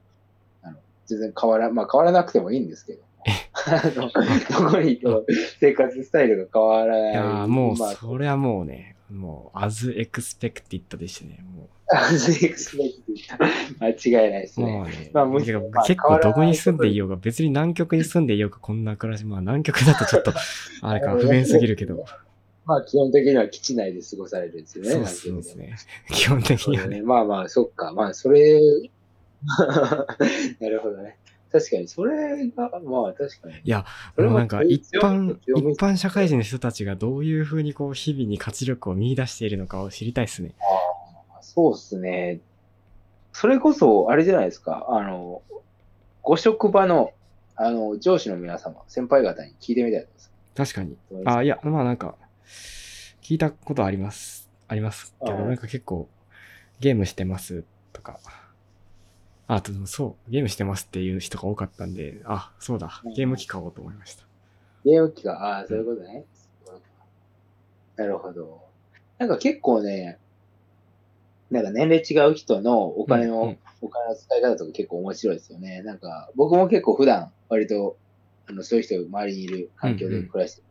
[1.07, 3.03] 全然変わら、まあ変わらなくてもいいんですけど
[4.01, 5.25] どこにいても
[5.61, 7.13] 生活スタイルが変わらない。
[7.13, 11.45] いやーもう、まあそれはもうね、もう、as expected でしたね。
[11.55, 13.45] もあ、ズエクスペクト
[13.85, 14.73] 間違いないですう、ね。
[14.73, 20.33] もうね、まあむてかまあ結構どこに住んでいようが、別に南極に住んでいようが、こんな暮らし、まあ南極だとちょっと、
[20.83, 22.05] あれか、不便すぎるけど、
[22.65, 24.91] まあ基本的には基地内で過ごされるんですよね。
[25.07, 25.77] そうですね。
[26.11, 27.93] 基本的にはねまあまあ、そっか。
[27.93, 28.61] まあ、それ、
[30.61, 31.19] なるほどね。
[31.53, 33.55] 確かに、それが、まあ確かに。
[33.63, 33.85] いや、
[34.17, 40.55] ももうなんか一般、一般社会人の人たちがどういうふうにこう、日々に活力を見出しているのかを知りたいですね。
[40.61, 42.41] ああ、そうっすね。
[43.33, 44.87] それこそ、あれじゃないですか。
[44.89, 45.43] あの、
[46.23, 47.13] ご職場の、
[47.57, 50.33] あの、上司の皆様、先輩方に聞いてみたいです。
[50.55, 50.97] 確かに。
[51.27, 52.17] あ、いや、まあなんか、
[53.23, 54.51] 聞いたことあります。
[54.69, 56.09] ありますけど、うんなんか結構、
[56.81, 58.21] ゲームしてますとか、
[59.47, 64.25] あ、でもそう、ゲームしてますっていう人が多かったんで、あ、そうだ、ゲーム機買おうと思いました。
[64.85, 66.25] ゲーム機が、ああ、そういうことね。
[67.97, 68.63] なるほど。
[69.19, 70.19] なんか結構ね、
[71.51, 75.83] なんか年齢違う人のお金の、うんうんお金の使い方とか結構面白いですよね。
[75.83, 77.97] なんか、僕も結構普段、割と、
[78.47, 80.67] あの、そういう人が周りにいる環境で暮らしてる、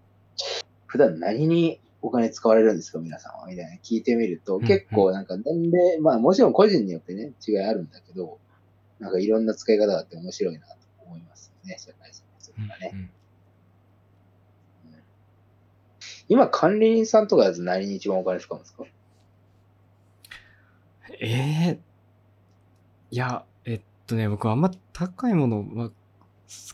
[0.85, 3.47] 普段何にお金使われるんですか、皆さんは？
[3.47, 8.39] みたいな聞いてみると、うん結構なんか年齢、まあもちろん個人によってね、違いあるんだけど、
[9.01, 12.91] なんかいろんな使い方があって面白いなと思いますよね、社会人とかね。
[12.93, 13.09] うん
[16.29, 18.85] 今、管理人さんとかだと何に一番お金使うんですか？
[21.19, 21.79] ええ
[23.09, 25.91] いや、えっとね、僕あんま高いもの、まあ、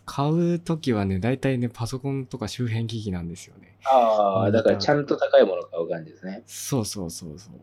[0.06, 3.76] 買うときはね、大体ね、パソコンとか周辺機器なんですよね。
[3.86, 6.44] ああ、うんだからちゃんと高いものを買う感じですね。
[6.46, 7.54] そうそうそうそう。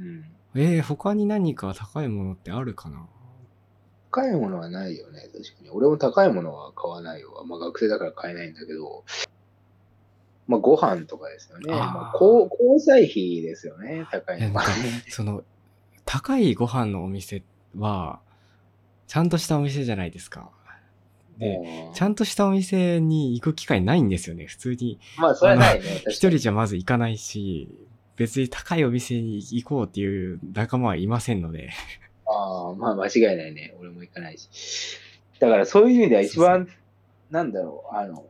[0.00, 0.24] うん。
[0.56, 3.06] えー、他に何か高いものってあるかな？
[4.10, 5.70] 高いものはないよね、確かに。
[5.70, 7.44] 俺も高いものは買わないよ。
[7.46, 9.04] まあ学生だから買えないんだけど、
[10.46, 11.72] まあご飯とかですよね。
[11.72, 14.64] あーまあ、交交際費ですよね、高いのは。
[15.08, 15.44] その、
[16.04, 17.42] 高いご飯のお店
[17.76, 18.20] は、
[19.06, 20.50] ちゃんとしたお店じゃないですか。
[21.38, 24.46] で、ちゃんんとしたお店に行く機会ないんですよね。
[24.46, 24.98] 普通に。
[25.18, 26.02] まあ、それはないね。
[26.08, 27.68] 一人じゃまず行かないし、
[28.16, 31.70] 別に高いお店に行こうっていう仲間はいませんので。
[32.28, 33.74] ああ、まあ間違いないね。
[33.80, 34.48] 俺も行かないし。
[35.40, 36.68] だからそういう意味では一番、
[37.30, 38.26] なんだろう、あの、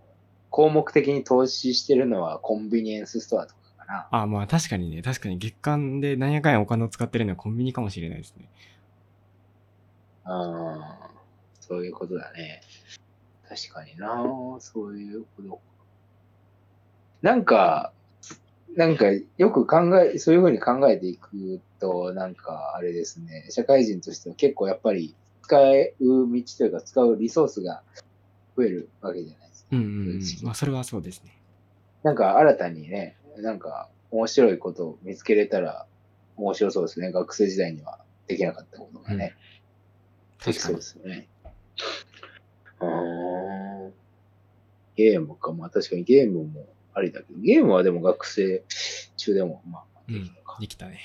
[0.50, 4.08] 項目的に投資してるのはコンビニエンスストアとかかな。
[4.10, 8.48] あ、まあ確かにね、確かに月間で何やかんやお金を使ってるのはコンビニかもしれないですね。
[10.24, 11.10] ああ、
[11.60, 12.60] そういうことだね。
[13.48, 14.24] 確かにな、
[14.60, 15.60] そういうこと。
[17.22, 17.92] なんか、
[18.76, 27.82] なんかよく考え、そういうふうに考えていくと、なんかあれですね、社会人としては結構やっぱり使う道というか使うリソースが
[28.56, 29.68] 増えるわけじゃないですか。
[29.72, 30.22] うんうんうん。
[30.42, 31.40] まあそれはそうですね。
[32.02, 35.86] なんか新たにね、なんか面白いことを見つけれたら
[36.36, 37.10] 面白そうですね。
[37.10, 39.34] 学生時代にはできなかったことがね。
[40.40, 40.82] う確かにで。
[40.82, 41.28] すよね。
[42.80, 43.92] うーん。
[44.96, 45.52] ゲームか。
[45.52, 46.66] まあ確かにゲームも
[46.98, 48.62] ありだけど、ゲームはでも学生
[49.16, 50.56] 中でも、まあ、うんできるのか。
[50.60, 51.00] できたね。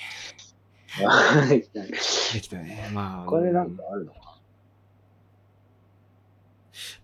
[1.02, 1.88] まあできたね
[2.34, 2.90] できたね。
[2.94, 3.26] まあ。
[3.26, 4.38] これなんかあるのか？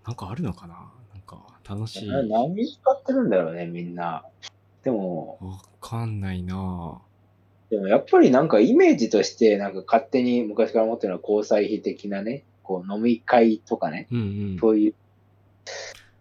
[0.05, 0.91] なんかあるのかな？
[1.13, 2.07] なんか楽しい。
[2.07, 4.25] な何に使ってるんだろうね、みんな。
[4.83, 7.01] でも、わかんないな
[7.69, 14.21] でもやっぱりなんかイメージとして、なんか勝手に昔から持ってるのは交際費的なね、こう飲み会とかね、うんう
[14.55, 14.57] ん。
[14.59, 14.93] そういう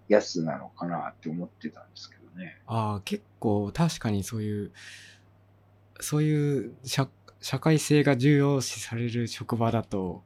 [0.09, 2.61] やつなのかなって思ってたんですけどね。
[2.67, 4.73] ああ、結構確かにそういう、
[6.01, 7.09] そういう社
[7.41, 10.23] 社会性が重要視される職場だと、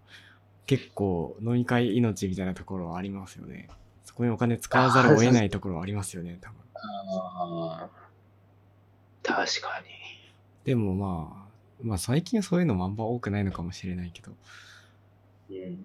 [0.66, 3.68] 結構飲み会命みたいなところはありますよね。
[4.04, 6.58] そこにお金使わざるを得ないところはありますよね、多分。
[6.74, 7.90] ああ、
[9.22, 9.86] 確かに。
[10.64, 11.48] でもまあ、
[11.82, 14.32] まあ最近そういうのもあんま多くないのかもしれないけど。
[15.50, 15.84] うん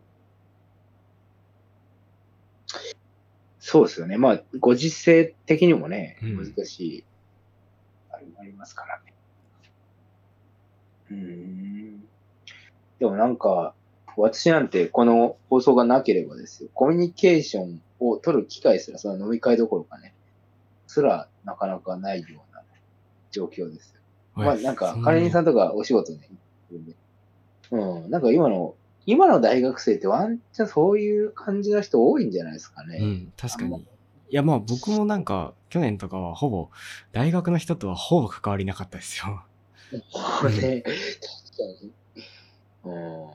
[3.70, 4.18] そうですよね。
[4.18, 7.04] まあ、ご時世的にもね、うん難しい、
[8.10, 9.14] あれもありますからね。
[11.12, 12.00] うーん。
[12.98, 13.74] でもなんか、
[14.16, 20.14] 私なんてこの放送がなければですよ、コミュニケーションを取る機会すら、その飲み会どころかね、
[20.88, 22.64] すらなかなかないような
[23.32, 24.00] 状況ですよ。
[24.34, 26.30] まあなんか、管理人さんとかお仕事ね、
[27.72, 28.76] うん、なんか今の、
[29.08, 32.98] 今の大学生ってワンチャンそういう感じの人多いんじゃないですかね。
[33.02, 33.78] うん、確かに。
[33.78, 33.86] い
[34.30, 36.70] やまあ僕もなんか、去年とかはほぼ、
[37.14, 39.44] 大学の人とはほぼ関わりなかったですよ。
[40.12, 40.94] これ、確か
[41.82, 41.94] に。
[42.84, 43.30] うん。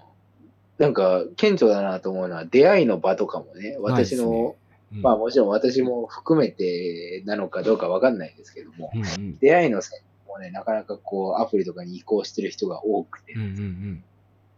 [0.77, 4.55] なんか、顕著だなと思うのは、出会いの場とかもね、私の、ね
[4.93, 14.05] うんまあもちろん私も含めてなのかどうかわかんないですけども、うんうん出会いの線もね、なかなかこう、アプリとかに移行してる人が多くて、うんうんうん。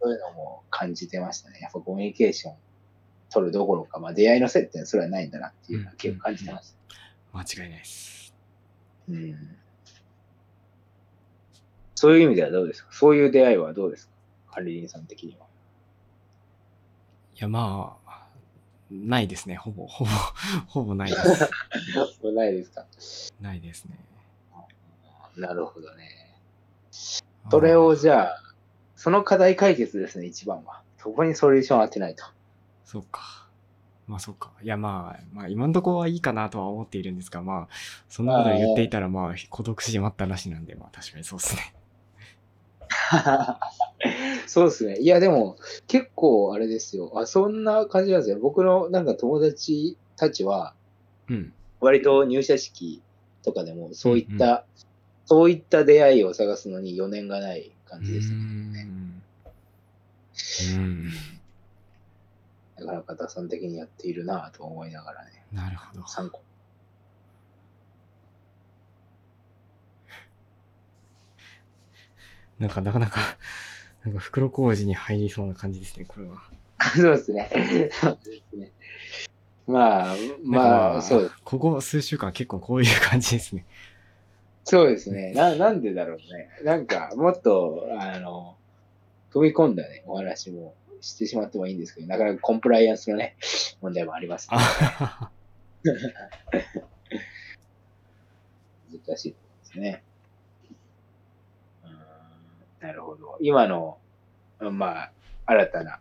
[0.05, 1.61] そういうのも感じてましたね。
[1.63, 2.55] やっぱコミュニケーション
[3.31, 6.75] 取るどころか、まあ出会いの接点それはないんだなっていうのは結構感じてまし
[7.33, 7.39] た。
[7.57, 8.35] 間違いないです。
[9.09, 9.57] うん。
[11.95, 12.93] そういう意味ではどうですか？
[12.93, 14.09] そういう出会いはどうです
[14.49, 14.57] か？
[14.57, 15.47] 管理人さん的には。
[17.37, 18.29] いや、まあ、
[18.91, 19.57] ないですね。
[19.57, 20.11] ほぼ、ほぼ、
[20.69, 21.51] ほぼないです。
[22.35, 22.87] ないですか？
[23.41, 23.99] ないですね。
[25.39, 26.39] なるほどね。
[27.51, 28.44] それをじゃあ、
[29.05, 30.81] その課題解決ですね、一番は。
[30.97, 32.25] そこにソリューションを当てないと。
[32.87, 33.47] そうか。
[34.07, 34.51] まあそうか。
[34.63, 37.69] いやまあ、まあ今のところはいいかなとは思っているんですが、まあ、
[38.09, 41.75] そんなことを言っていたらまあ孤独死まったらしなんで、まあ確かにそうですね。
[44.49, 44.97] そうですね。
[44.97, 47.13] いや、でも、結構あれですよ。
[47.15, 48.39] あ、そんな感じなんですよ。
[48.39, 50.73] 僕のなんか友達たちは、
[51.29, 51.53] うん。
[51.79, 53.03] 割と入社式
[53.43, 54.95] とかでも、そういった、うん
[55.27, 58.35] そういった出会いを探すのに余念がない感うじでした。
[58.35, 58.94] ーん。
[60.77, 61.11] うん。
[62.77, 66.07] だから、方さん的にやっているなぁと思いながらね、なるほど。
[66.07, 66.43] 参考。
[72.59, 73.21] なんかなかなか、
[74.05, 76.43] なんか袋小路に入りそうな感じですね、これは。
[76.97, 77.91] そうですね。
[77.93, 78.73] そうですね。
[79.67, 81.35] まあ、まあ、そうです。
[81.43, 83.65] ここ数週間結構こういう感じですね。
[84.65, 85.33] そうですね。
[85.33, 86.51] な、なんでだろうね。
[86.65, 88.57] なんか、もっと、あの、
[89.35, 93.37] 踏み込んだね、お話もしてしまってもいいんですけど、なかなかコンプライアンスのね、
[93.83, 94.57] 問題もあります、ね。
[94.61, 95.31] あ
[99.07, 100.03] 難しいですね。
[102.81, 103.39] なるほど。
[103.41, 103.99] 今の、
[104.61, 105.13] まあ、
[105.47, 106.01] 新たな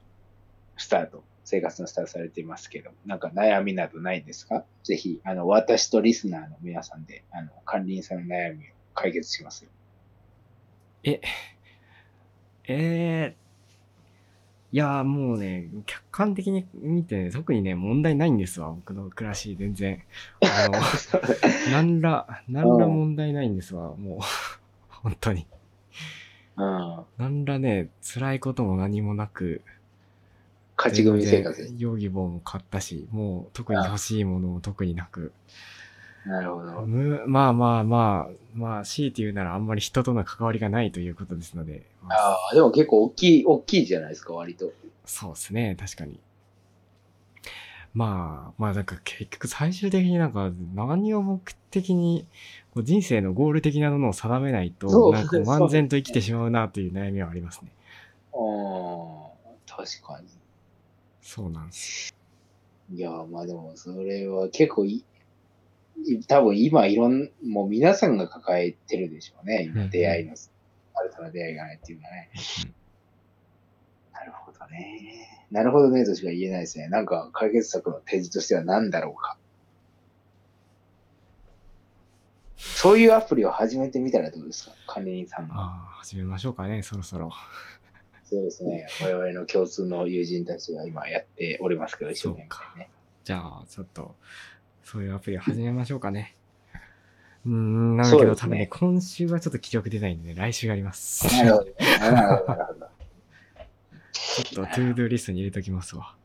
[0.78, 4.66] スタート、生活のスタートされていますけど、なんか悩みなどないんですか？
[4.84, 9.72] ぜひ、あの、私とリスナーの皆さんで、あの、管理人さんの悩みを解決しますよ。
[11.04, 11.22] え、
[12.68, 20.04] えー、いやーもうね、客観的に見て、ね、特にね、問題ないんですわ、僕の暮らし、全然。
[20.42, 20.80] あの、
[21.72, 24.20] なんら、なんら問題ないんですわ、もう。
[24.90, 25.46] 本当に。
[26.58, 27.06] うん。
[27.18, 29.62] なんらね、辛いことも何もなく、
[30.78, 31.56] 勝ち組生活。
[31.62, 35.34] 全然ヨギボーも買ったし、もう特に欲しいものも特になく。
[36.26, 36.82] なるほど。
[36.82, 41.86] むまあまあまあ、まあ、強いて言うならあんまり人との関わりがないということですので。
[42.04, 44.72] まあああ、でも結構大きい、大きいじゃないですか、割と。
[45.06, 46.20] そうですね、確かに。
[47.94, 52.28] まあ、まあなんか結局最終的になんか何を目的に
[52.74, 57.72] こう人生のゴール的なものを定めないそと、うなんか漫然と生きてしまうなという悩みはありますね。
[58.34, 60.28] ああ、確かに。
[61.22, 62.14] そうなんです。
[62.92, 65.04] いや、まあでも、それは結構い、い
[66.28, 69.64] 多分今いろん、もう皆さんが抱えてるでしょうね。
[69.64, 70.50] 今うん出会いの、新
[71.16, 72.30] たな出会いがないっていうのはね。
[72.66, 72.74] うん
[74.14, 75.48] なるほどね。
[75.52, 76.88] なるほどねとしか言えないですね。
[76.88, 79.38] なんか解決策の提示としては何だろうか。
[82.56, 84.76] そういうアプリを始めてみたらどうですか？
[84.88, 85.56] 管理人さんが。
[85.56, 87.32] ああ、始めましょうかね、そろそろ。
[88.24, 88.88] そうですね。
[89.02, 92.90] 我々の共通の友人たちが今やっておりますけど、一生懸命ね。
[93.26, 94.16] じゃあ、ちょっと、
[94.84, 96.36] そういうアプリを始めましょうかね。
[97.46, 101.26] うーん、なんだけど、ね多分ね、今週はちょっと記録出ないんでね、来週やります。
[101.36, 101.74] なるほどね。
[102.00, 102.88] なるほど、なるほど。
[104.14, 106.16] ちょっと、トゥードゥーリストに入れときますわ。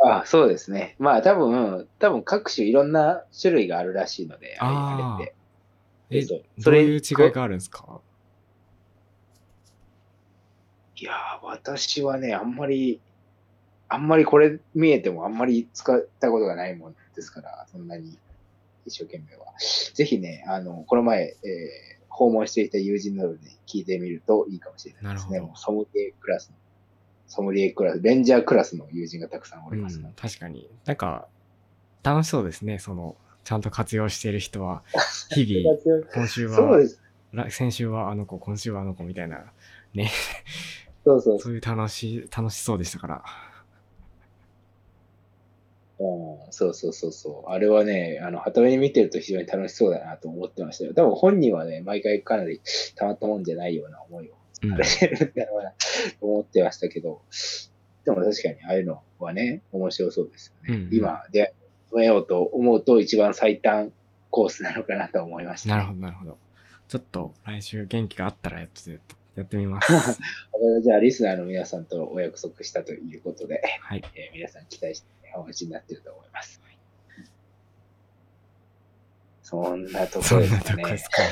[0.00, 0.94] あそうですね。
[0.98, 5.34] まあ多分、多分各種いろんな種類があるらしいので、あれあれって。
[6.10, 8.00] え、そうどういう違いがあるんですか？
[10.96, 13.00] いやー、私はね、あんまり、
[13.88, 18.16] あんまりこれ見えてもあんまり使ったことがないもんですから、そんなに
[18.86, 19.46] 一生懸命は。
[19.94, 23.38] ぜひね、あの、この前、えー訪問していた友人などに
[23.68, 25.40] 聞いてみるといいかもしれないですね。
[25.54, 26.56] ソムリエクラスの、
[27.28, 30.68] ソムリエクラス、レンジャークラスの友人がたくさんおうりますのでん、確かに。
[30.84, 31.28] なんか、
[32.02, 33.14] 楽しそうですね、その、
[33.44, 34.82] ちゃんと活用している人は、
[35.30, 35.78] 日々、
[36.12, 37.00] 今週は、そうです。
[37.30, 39.52] 来先週はあの子、今週はあの子みたいな、
[39.94, 40.10] ね、
[41.04, 43.24] そうそうそういう楽しい、楽しそうでしたから。
[46.00, 47.50] うんそうそうそうそう。
[47.50, 50.94] あれはね、あの、はために見てると非常に楽しそうだなと思ってましたよ。
[50.94, 52.60] 多分本人はね、毎回かなり
[52.96, 55.76] たまったもんじゃないような思いをうんされてるんだろうなと
[56.20, 57.22] 思ってましたけど、
[58.04, 60.76] でも確かにああいうのはね、面白そうですよね。
[60.76, 61.52] うんうん今、出
[61.92, 63.92] 会いようと思うと一番最短
[64.30, 66.38] コースなのかなと思いました、なるほど、なるほど。
[66.88, 69.00] ちょっと、来週元気があったらやって、
[69.36, 69.92] やってみます。
[70.82, 74.02] じゃあ、リスナーの皆さんとお約束したということで、はい。
[74.14, 76.60] えー皆さん期待しておになっていると思います。
[79.42, 80.98] そんなとこそんですかね。
[80.98, 81.22] すか。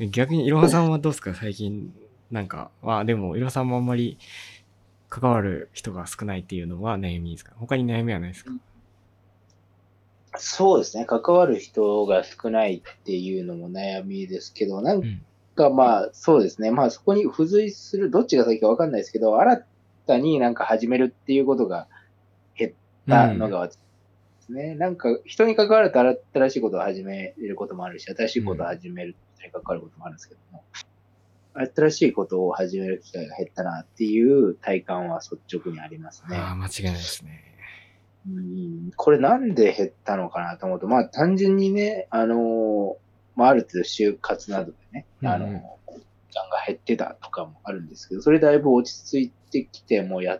[0.10, 1.34] 逆にいろはさんはどうですか？
[1.34, 1.94] 最近。
[2.30, 4.18] なんか、まあでもいろはさんもあんまり
[5.08, 7.54] 関わる人が少ないっていうのは悩みですか？
[7.58, 8.52] 他に悩みはないですか？
[10.36, 11.04] そうですね。
[11.06, 15.22] 関わる人が少ないっていうのも悩みですけど、なんうん。
[15.54, 16.72] かまあ、そうですね。
[16.72, 19.62] まあそこに付随する、どっちが先かわかんないですけど、新
[20.06, 21.86] たになんか始めるっていうことが
[23.08, 23.82] たのが私で
[24.46, 24.74] すね。
[24.74, 26.00] なんか人に関わると
[26.32, 30.64] 新しいことを始めることもあるし、新しいことを始める人に関わることもあるんですけども、
[31.74, 36.36] 新しいことを始める機会が減ったなっていう体感は率直にありますね。
[36.36, 37.40] ああ、間違いないですね。
[38.26, 43.04] うんこれなんで減ったのかなと思うと、まあ単純にね、あのー
[43.36, 45.60] まあある程度就活などでね、あの時間
[46.50, 50.38] が減ってたとかもあるんですけど、それだいぶ落ち着いてきてもや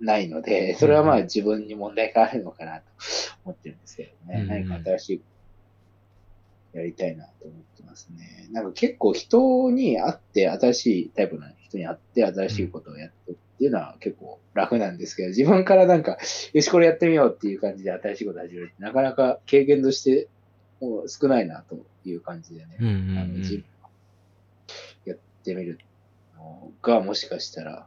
[0.00, 2.82] ないので、それはまあ自分に問題があるのかなと
[3.44, 5.22] 思ってるんですけどね、何か新しい
[6.74, 8.48] やりたいなと思ってますね。
[8.50, 16.18] なんか結構人に会って、新しいタイプの人に会って、新しいことをやってっていうのは結構楽なんですけど、自分からなんか、
[16.52, 20.28] よし、これやってみようっていう感じで新しいことを始めるって、なかなか経験として
[20.80, 23.18] もう少ないなという感じでね、うんうんうん。
[23.18, 23.64] あの自分
[25.06, 25.78] やってみる
[26.36, 27.86] のが、もしかしたら、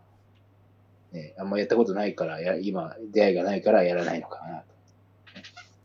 [1.12, 4.66] ね、あんまやったことないからや、今、出会いがないからやらないのかなと。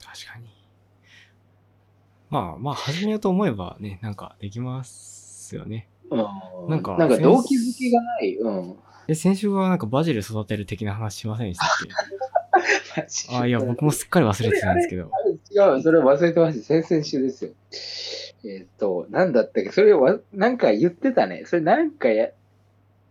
[0.04, 0.48] 確かに。
[2.30, 5.88] まあまあ、始めようと思えばね、なんかできますよね。
[6.10, 6.18] うん
[6.68, 8.36] なんかなんか動機づけがない。
[8.36, 8.76] うん。
[9.08, 11.68] え、先週はなんかバジル育てる的な話しませんでしたっ
[13.28, 13.34] け？
[13.36, 15.10] あ、いや、僕もすっかり忘れてたんですけど。
[15.50, 16.66] 違う、それ忘れてました。
[16.82, 17.50] 先々週ですよ。
[18.44, 19.70] えっ、と、なんだったっけ？
[19.72, 21.44] それは、なんか言ってたね。
[21.46, 22.30] それなんかや、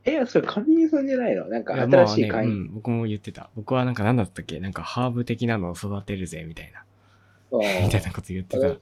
[0.03, 1.45] え、それ神井さんじゃないの？
[1.47, 2.51] なんかいやまあね、新しいう会員。
[2.51, 3.49] ん、僕も言ってた。
[3.55, 4.59] 僕はなんか何だったっけ？
[4.59, 6.83] なんかハーブ的なのを育てるぜ、みたいな。
[7.51, 8.75] うんみたいなこと言ってた。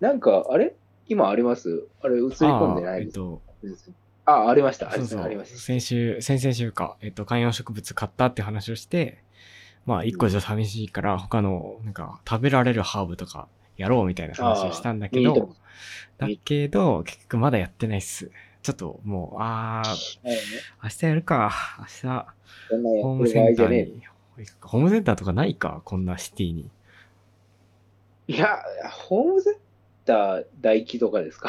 [0.00, 0.74] なんか、あれ？
[1.08, 1.86] 今あります？
[2.02, 3.06] あれ映り込んでない？
[3.06, 3.20] です。
[3.20, 3.92] あえっと、
[4.24, 4.90] あ、ありました。
[4.90, 5.24] ありそうそうました。
[5.24, 5.58] ありました。
[5.58, 9.22] 先週、先々週か、えっと、観葉植物買ったって話をして、
[9.84, 15.54] まあ、一個じゃ寂しいから、他の、なんか、食べられるハーブとかやろうみたいな話をしたんだけど
[16.18, 18.32] だけど、結局まだやってないっす。
[18.66, 20.28] ちょっと、もう、あー、う。
[20.28, 20.40] はいね
[20.82, 21.52] 明日やるか。
[21.78, 22.26] 明日、
[23.00, 24.02] ホームセンターに。
[24.60, 25.82] ホームセンターとかないか？
[25.84, 26.68] こんなシティに。
[28.26, 28.32] え。
[28.32, 28.58] いや、
[28.90, 29.54] ホームセン
[30.04, 31.48] ター大気とかですか？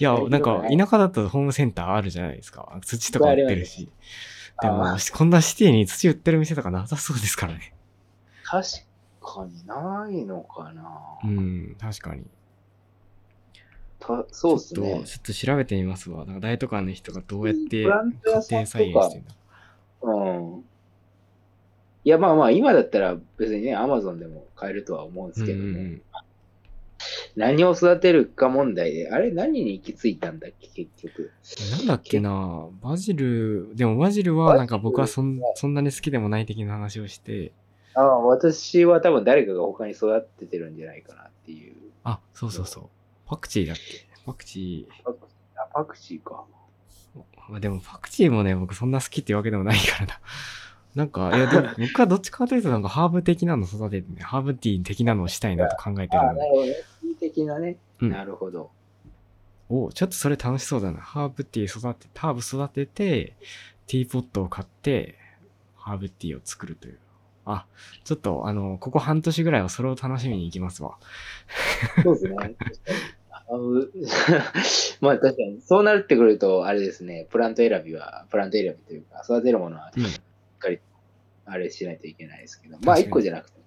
[0.00, 2.80] いや、なんか、田舎だとホームセンターあるじゃないですか。
[2.82, 3.88] 土とか売ってるし。
[4.60, 7.72] でもあ、こんなシティに土売ってる店とかなさそうですからね。
[8.42, 8.66] 確
[9.20, 12.24] かにないのかな、うん、確かに。
[14.00, 15.32] たそうですねちょっと、。
[15.32, 16.24] 調べてみますわ。
[16.24, 17.86] なんか大都会の人がどうやって家
[18.22, 19.34] 庭菜園してんだ。
[20.02, 20.64] うん。
[22.04, 26.02] いや、まあまあ、今だったら別にね、アマゾンでも買えるとは思うんですけども、うんうんうん
[27.36, 31.30] 何を育てるか問題で、あれ何に行き着いたんだっけ、結局。
[31.78, 37.52] なんだっけなバジル、でもバジルはなんか僕はそんそんなに好きでもない的な話をして、
[37.94, 41.74] ああ、私は多分誰かが他に育ててるんじゃないかなっていう。
[42.04, 42.84] あ、そうそうそう。
[43.28, 44.06] パクチーだっけ？
[44.26, 45.18] パクチパク
[45.56, 46.44] あパクチーか。
[47.16, 47.20] ー。
[47.50, 50.20] まあでもパクチーもね、僕そんな好きっていうわけでもないからな。
[50.94, 56.40] なんか、いや、でも 僕はどっちかというとなんかハーブ的なの育ててね、ハーブティー的なのをしたいなと考えてるので。
[56.40, 56.74] なるほどね。
[57.20, 57.76] 的なね。
[58.00, 58.70] うんなるほど。
[59.70, 61.00] おちょっとそれ楽しそうだな。
[61.00, 63.36] ハーブティー育て、ハーブ育てて、
[63.86, 65.16] ティーポットを買って、
[65.76, 66.98] ハーブティーを作るという。
[67.44, 67.66] あ、
[68.04, 70.98] ちょっとあの、ここ半年ぐらいはそれを楽しみに行きますわ。
[72.02, 72.54] そうですね。
[75.00, 80.20] まあ確かに、そうなってくると、あれですね、プラント選びは、プラント選びというか、育てるものは、うんしっ
[80.58, 80.80] かり、
[81.46, 83.58] あれしないといけないですけど、まあ確かに一個じゃなくて。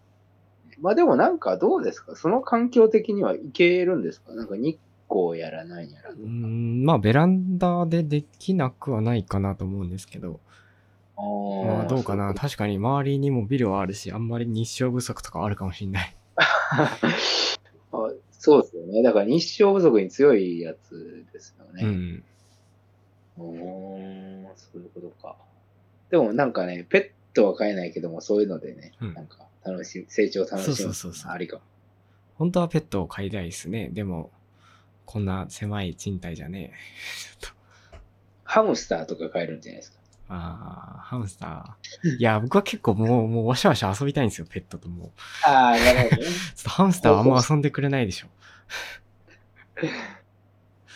[0.79, 2.15] まあでもなんかどうですか？
[2.15, 4.33] その環境的にはいけるんですか？
[4.33, 4.79] なんか日
[5.09, 6.13] 光やらないやらう。
[6.13, 10.39] ーん、まあベランダでできなくはないかなと思うんですけど、
[11.17, 11.21] あ
[11.65, 12.33] まあどうかな。
[12.33, 16.15] 確かに周りにもビルはあるし、あんまり日照不足とかあるかもしれない。
[18.41, 19.03] あそうですよね。
[19.03, 21.83] だから日照不足に強いやつですよね。
[21.83, 22.23] うん。
[23.37, 25.35] うーん、そういうことか。
[26.09, 31.61] でもなんかね、ペットは飼えないけども、そういうのでね、うんなんか楽しい、成長楽しむそうそうそうそうありかも。
[32.35, 33.89] 本当はペットを飼いたいですね。
[33.93, 34.31] でも、
[35.05, 36.77] こんな狭い賃貸じゃねえ。
[38.43, 40.00] ハムスターとか飼えるんじゃないですか。
[40.33, 42.17] ああ、ハムスター。
[42.17, 45.09] いや、僕は結構もう、もうわしゃわしゃ遊びたいんですよ、ペットともう。
[45.45, 46.27] ああ、なるほどね。
[46.55, 48.27] ちょっとハムスターはあんま遊んでくれないでしょ。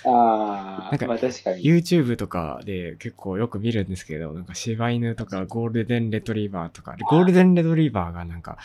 [0.08, 1.64] ああ、なんかまあ確かに。
[1.64, 8.58] YouTube とかで結構よく見るんですけど、なんか柴犬とかゴールデンレトリバーとか、ゴールデンレトリバーがなんか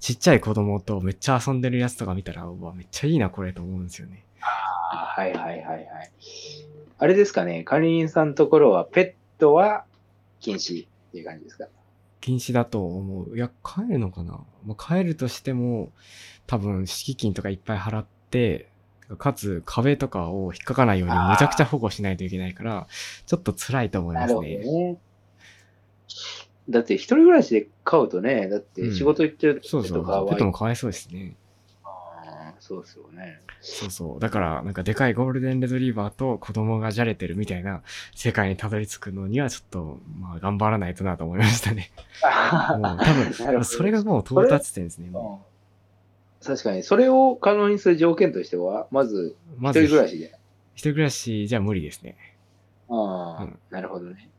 [0.00, 4.24] ちっちゃい子供とめっちゃ遊んでるやつとか見たら、うわ、めっちゃいいなこれと思うんですよね。
[4.40, 5.84] あーはいはいはいはい。
[6.98, 9.84] あれですかね、管理人さんのところはペットは
[10.44, 11.66] 禁止っていう感じですか？
[12.20, 13.36] 禁止だと思う。
[13.36, 15.92] いや、帰るのかな、まあ、帰るとしても、
[16.46, 18.70] 多分敷金とかいっぱい払って、
[19.18, 22.86] かつ壁とかを引っかかないようにむちゃくちゃ保護しないといけないから、
[23.26, 24.58] ちょっと辛いと思いますね。
[24.58, 24.96] ね。
[26.70, 29.98] だって一人暮らしで飼うとね、だって仕事行ってるそうそう。
[29.98, 31.36] 時とかは、ペットもかわいそうですね。
[32.66, 33.40] そうですよね。
[33.60, 34.20] そうそう。
[34.20, 37.82] だから、なんかでかいゴールデンレトリバーと子供がじゃれてるみたいな
[38.14, 41.90] 世界にたどり着くのにはちょっと、まあ頑張らないとなと思いましたね。
[42.80, 43.12] もう多
[43.44, 45.10] 分、どそれがもう到達点ですね。
[45.10, 45.54] もうん
[46.46, 50.34] 確かに、それを可能にする条件としては、まず、一人暮らしで。
[50.74, 52.16] 一人暮らしじゃ無理ですね。
[52.88, 54.30] ああ、うんなるほどね。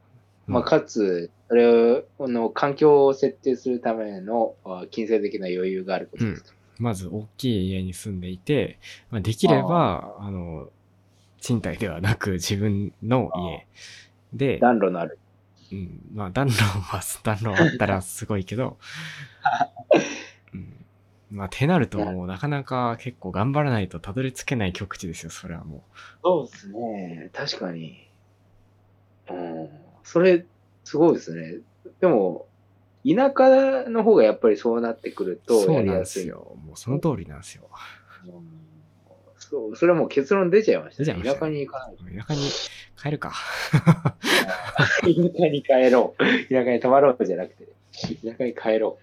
[0.48, 6.55] うんまあ、かつ、それを、の環境を設定するためのあ金銭的な余裕があることですか。
[6.78, 10.70] まず大きい家に住んでいて、まあ、できれば、あの、
[11.40, 13.68] 賃貸ではなく自分の家
[14.34, 15.20] で、暖炉のある。
[15.72, 18.78] うん、まあ暖炉は、 暖炉あったらすごいけど、
[20.54, 20.86] うん、
[21.32, 25.84] まあ手なるともうなかなか結構頑張らないとたどり着けない極地ですよ、それはも
[26.24, 27.30] そうですね。
[27.34, 28.10] 確かに。
[29.30, 29.70] うん。
[30.04, 30.46] それ、
[30.84, 31.60] すごいですね。
[32.00, 32.48] でも、
[33.08, 35.48] 田舎の方がやっぱりそうなってくるう。
[35.48, 36.24] とそうなんでやりやすい。
[36.24, 36.58] すよ。
[36.66, 37.70] もうその通りなんですよ。
[38.26, 38.66] うん
[39.38, 41.24] そう、それはもう結論出ちゃいました、ね。
[41.24, 42.18] 田舎に行かない。
[42.18, 42.42] 田舎に
[43.00, 43.34] 帰るか。
[45.02, 46.24] 田舎に帰ろう。
[46.52, 47.68] 田舎に泊まろうじゃなくて、
[48.24, 48.98] 田舎に帰ろ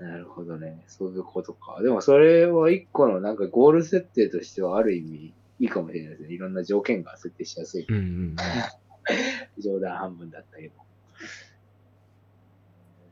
[0.00, 0.02] う。
[0.02, 0.82] なるほどね。
[0.86, 1.82] そういうことか。
[1.82, 6.32] でもそれは一個のなんかゴール設定としてはある意味いいかもしれないですね。
[6.32, 7.86] いろんな条件が設定しやすい。
[7.86, 8.36] うんうんうん。
[9.62, 10.74] 冗談半分だったけど。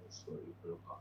[0.08, 0.98] そういうことか。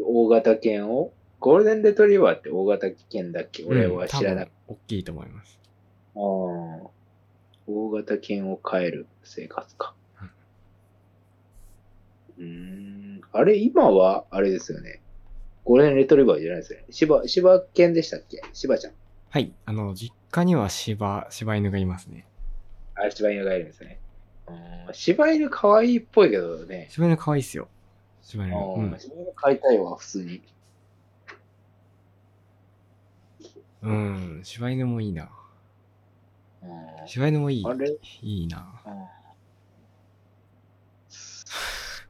[0.00, 3.64] 大型犬をゴールデンレトリバーって大型犬だっけ？
[3.64, 4.52] 俺は知らなくて。
[4.68, 5.60] うん大きいと思います。
[6.16, 6.20] ああ
[7.66, 9.94] 大型犬を飼える生活か。
[12.38, 13.20] うーん。
[13.32, 15.00] あれ、今は、あれですよね。
[15.64, 16.86] ゴールデンレトリバーじゃないですよね。
[16.90, 18.42] 柴、柴犬でしたっけ？
[18.52, 18.92] 柴ちゃん。
[19.30, 19.52] はい。
[19.66, 22.26] あの、実家には柴、柴犬がいますね。
[22.94, 24.00] あ、柴犬がいるんですね。
[24.48, 26.88] うん柴犬可愛いっぽいけどね。
[26.90, 27.68] 柴犬可愛いっすよ。
[28.24, 28.56] 柴う犬。
[28.56, 28.98] うんん。
[28.98, 30.42] 柴犬飼いたいわ、普通に。
[33.82, 34.40] うん。
[34.42, 35.30] 柴犬もいいな。
[36.62, 37.64] うん柴犬もいい。
[37.66, 37.98] あれ？
[38.22, 38.82] いいな。
[38.86, 38.92] うん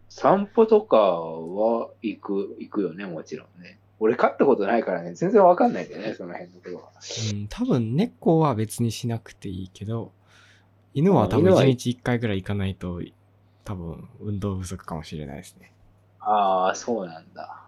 [0.08, 3.80] 散歩とかは行く、行くよね、もちろんね。
[3.98, 6.92] 俺飼ったことないからね、全然わかんないんだよね、その辺のことは。
[7.32, 10.12] うん、多分猫は別にしなくていいけど、
[10.94, 13.02] 犬は多分犬は1日1回ぐらい行かないと、
[13.64, 15.74] 多分運動不足かもしれないですね。
[16.26, 17.64] ああ、そうなんだ。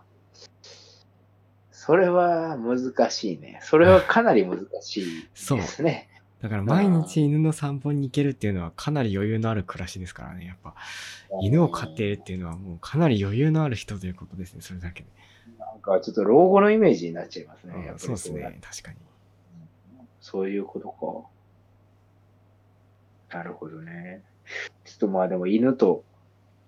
[1.70, 3.60] それは難しいね。
[3.62, 6.08] それはかなり難しいですね。
[6.42, 10.46] だから毎日犬の散歩に行けるっていうのはかなり余裕のある暮らしですからね。
[10.46, 10.74] やっぱ
[11.42, 14.62] 犬を飼っているっていうのはもうかなり余裕のある人ということですね。
[14.62, 15.08] それだけで。
[15.58, 17.94] なんかちょっと老後のイメージになっちゃいますね。
[17.96, 18.58] そうですだね。
[18.60, 18.96] 確かに。
[20.20, 21.28] そういうこと
[23.30, 23.38] か。
[23.38, 24.22] なるほどね。
[24.84, 26.04] ちょっとまあでも犬と、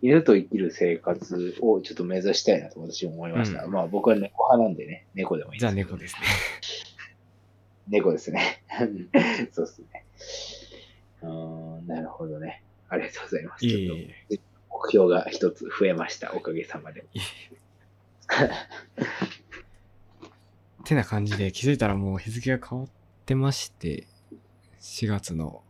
[0.01, 3.64] 犬と生きる生活をちょっと目指したいなと私は思いました。
[3.64, 6.26] うんまあ僕は猫派なんでね、猫でもいいじゃあですけど猫ですね。
[7.88, 8.62] 猫ですね。
[9.53, 10.05] そうですね。
[11.22, 12.62] うーん、なるほどね。
[12.88, 13.66] ありがとうございます。
[13.66, 13.99] いえちょっ
[14.38, 14.40] い。
[14.70, 16.32] 目標が一つ増えました。
[16.34, 17.01] おかげさまで。
[17.14, 17.22] いえ
[20.84, 22.88] てな感じで気づいたらもう日付が変わっ
[23.26, 24.07] てまして、
[24.80, 25.62] 4月の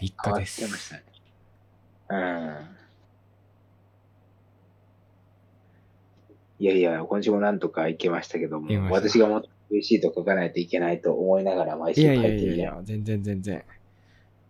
[0.00, 0.64] 3変わっ日です。
[0.64, 1.04] てましたね。
[2.08, 2.83] うん。
[6.58, 12.46] いやいや、今週もなんとか行けましたけども私がもっと美味しいと書かないといけないと思いながら毎週書いいやいやてるね。
[12.46, 13.64] いやいや、全然全然。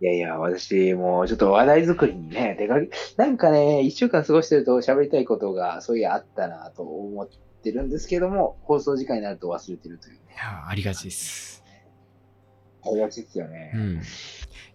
[0.01, 7.29] いやいや、私もちょっと話題作りにね、出かけ、なんかね、一週間過ごしてると喋りたいことがそういやあったなと思っ
[7.63, 10.21] てるんですけども、放送時間になると忘れてるというね。
[10.35, 11.65] いや、ありがちです。
[12.85, 13.73] ありがちですよね。
[13.75, 13.95] うん。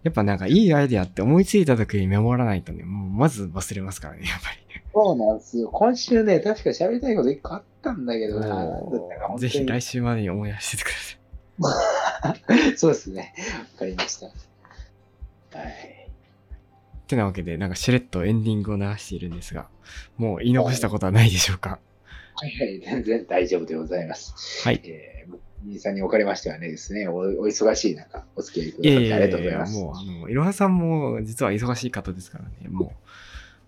[0.02, 4.69] やっぱなんかいいアイデアって思いついた時にメモらないとね、もうまず忘れますからね、やっぱり。
[4.92, 5.68] そうなんですよ。
[5.68, 8.66] 今週ね、確か喋りたいこと一個あったんだけどな。
[9.38, 12.76] ぜひ来週までに思い出しててください。
[12.76, 13.34] そうですね。
[13.74, 14.26] わかりました。
[14.26, 16.10] はい。
[17.06, 19.68] てなわけで、なんかしれっとエンディングを流しているんですが、
[20.16, 21.78] もう言い残したことはないでしょうか？
[22.34, 24.62] はいはい、全然大丈夫でございます。
[24.64, 24.80] はい。
[24.84, 30.06] えー兄さんにおかれましてはねですね、おお忙しい中、お付き合いくいやいやださってありがとういやいや、ございます。
[30.06, 32.90] もう、あの、いろはさんも実は忙しい方ですからね、もう。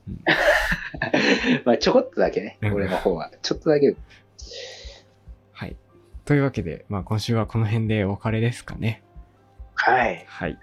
[0.08, 0.20] うん
[1.64, 3.30] まあ、ちょこっとだけね、うん俺の方は。
[3.42, 3.94] ちょっとだけ。
[5.52, 5.76] はい。
[6.24, 9.02] というわけで、まあ今週はこの辺でお別れですかね。
[9.74, 10.24] はい。
[10.28, 10.58] はい。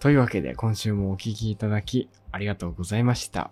[0.00, 3.42] というわけで、今週もお聞きいただきありがとうございました。
[3.42, 3.50] あ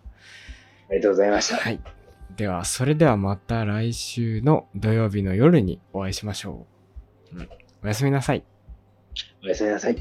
[0.90, 1.56] りがとうございました。
[1.56, 1.80] はい。
[2.36, 6.66] では、それではまた来週の土曜日の夜にお会いしましょ
[7.32, 7.38] う。
[7.38, 7.48] うん
[7.82, 8.44] おやすみなさい。
[9.42, 9.96] おやすみなさい。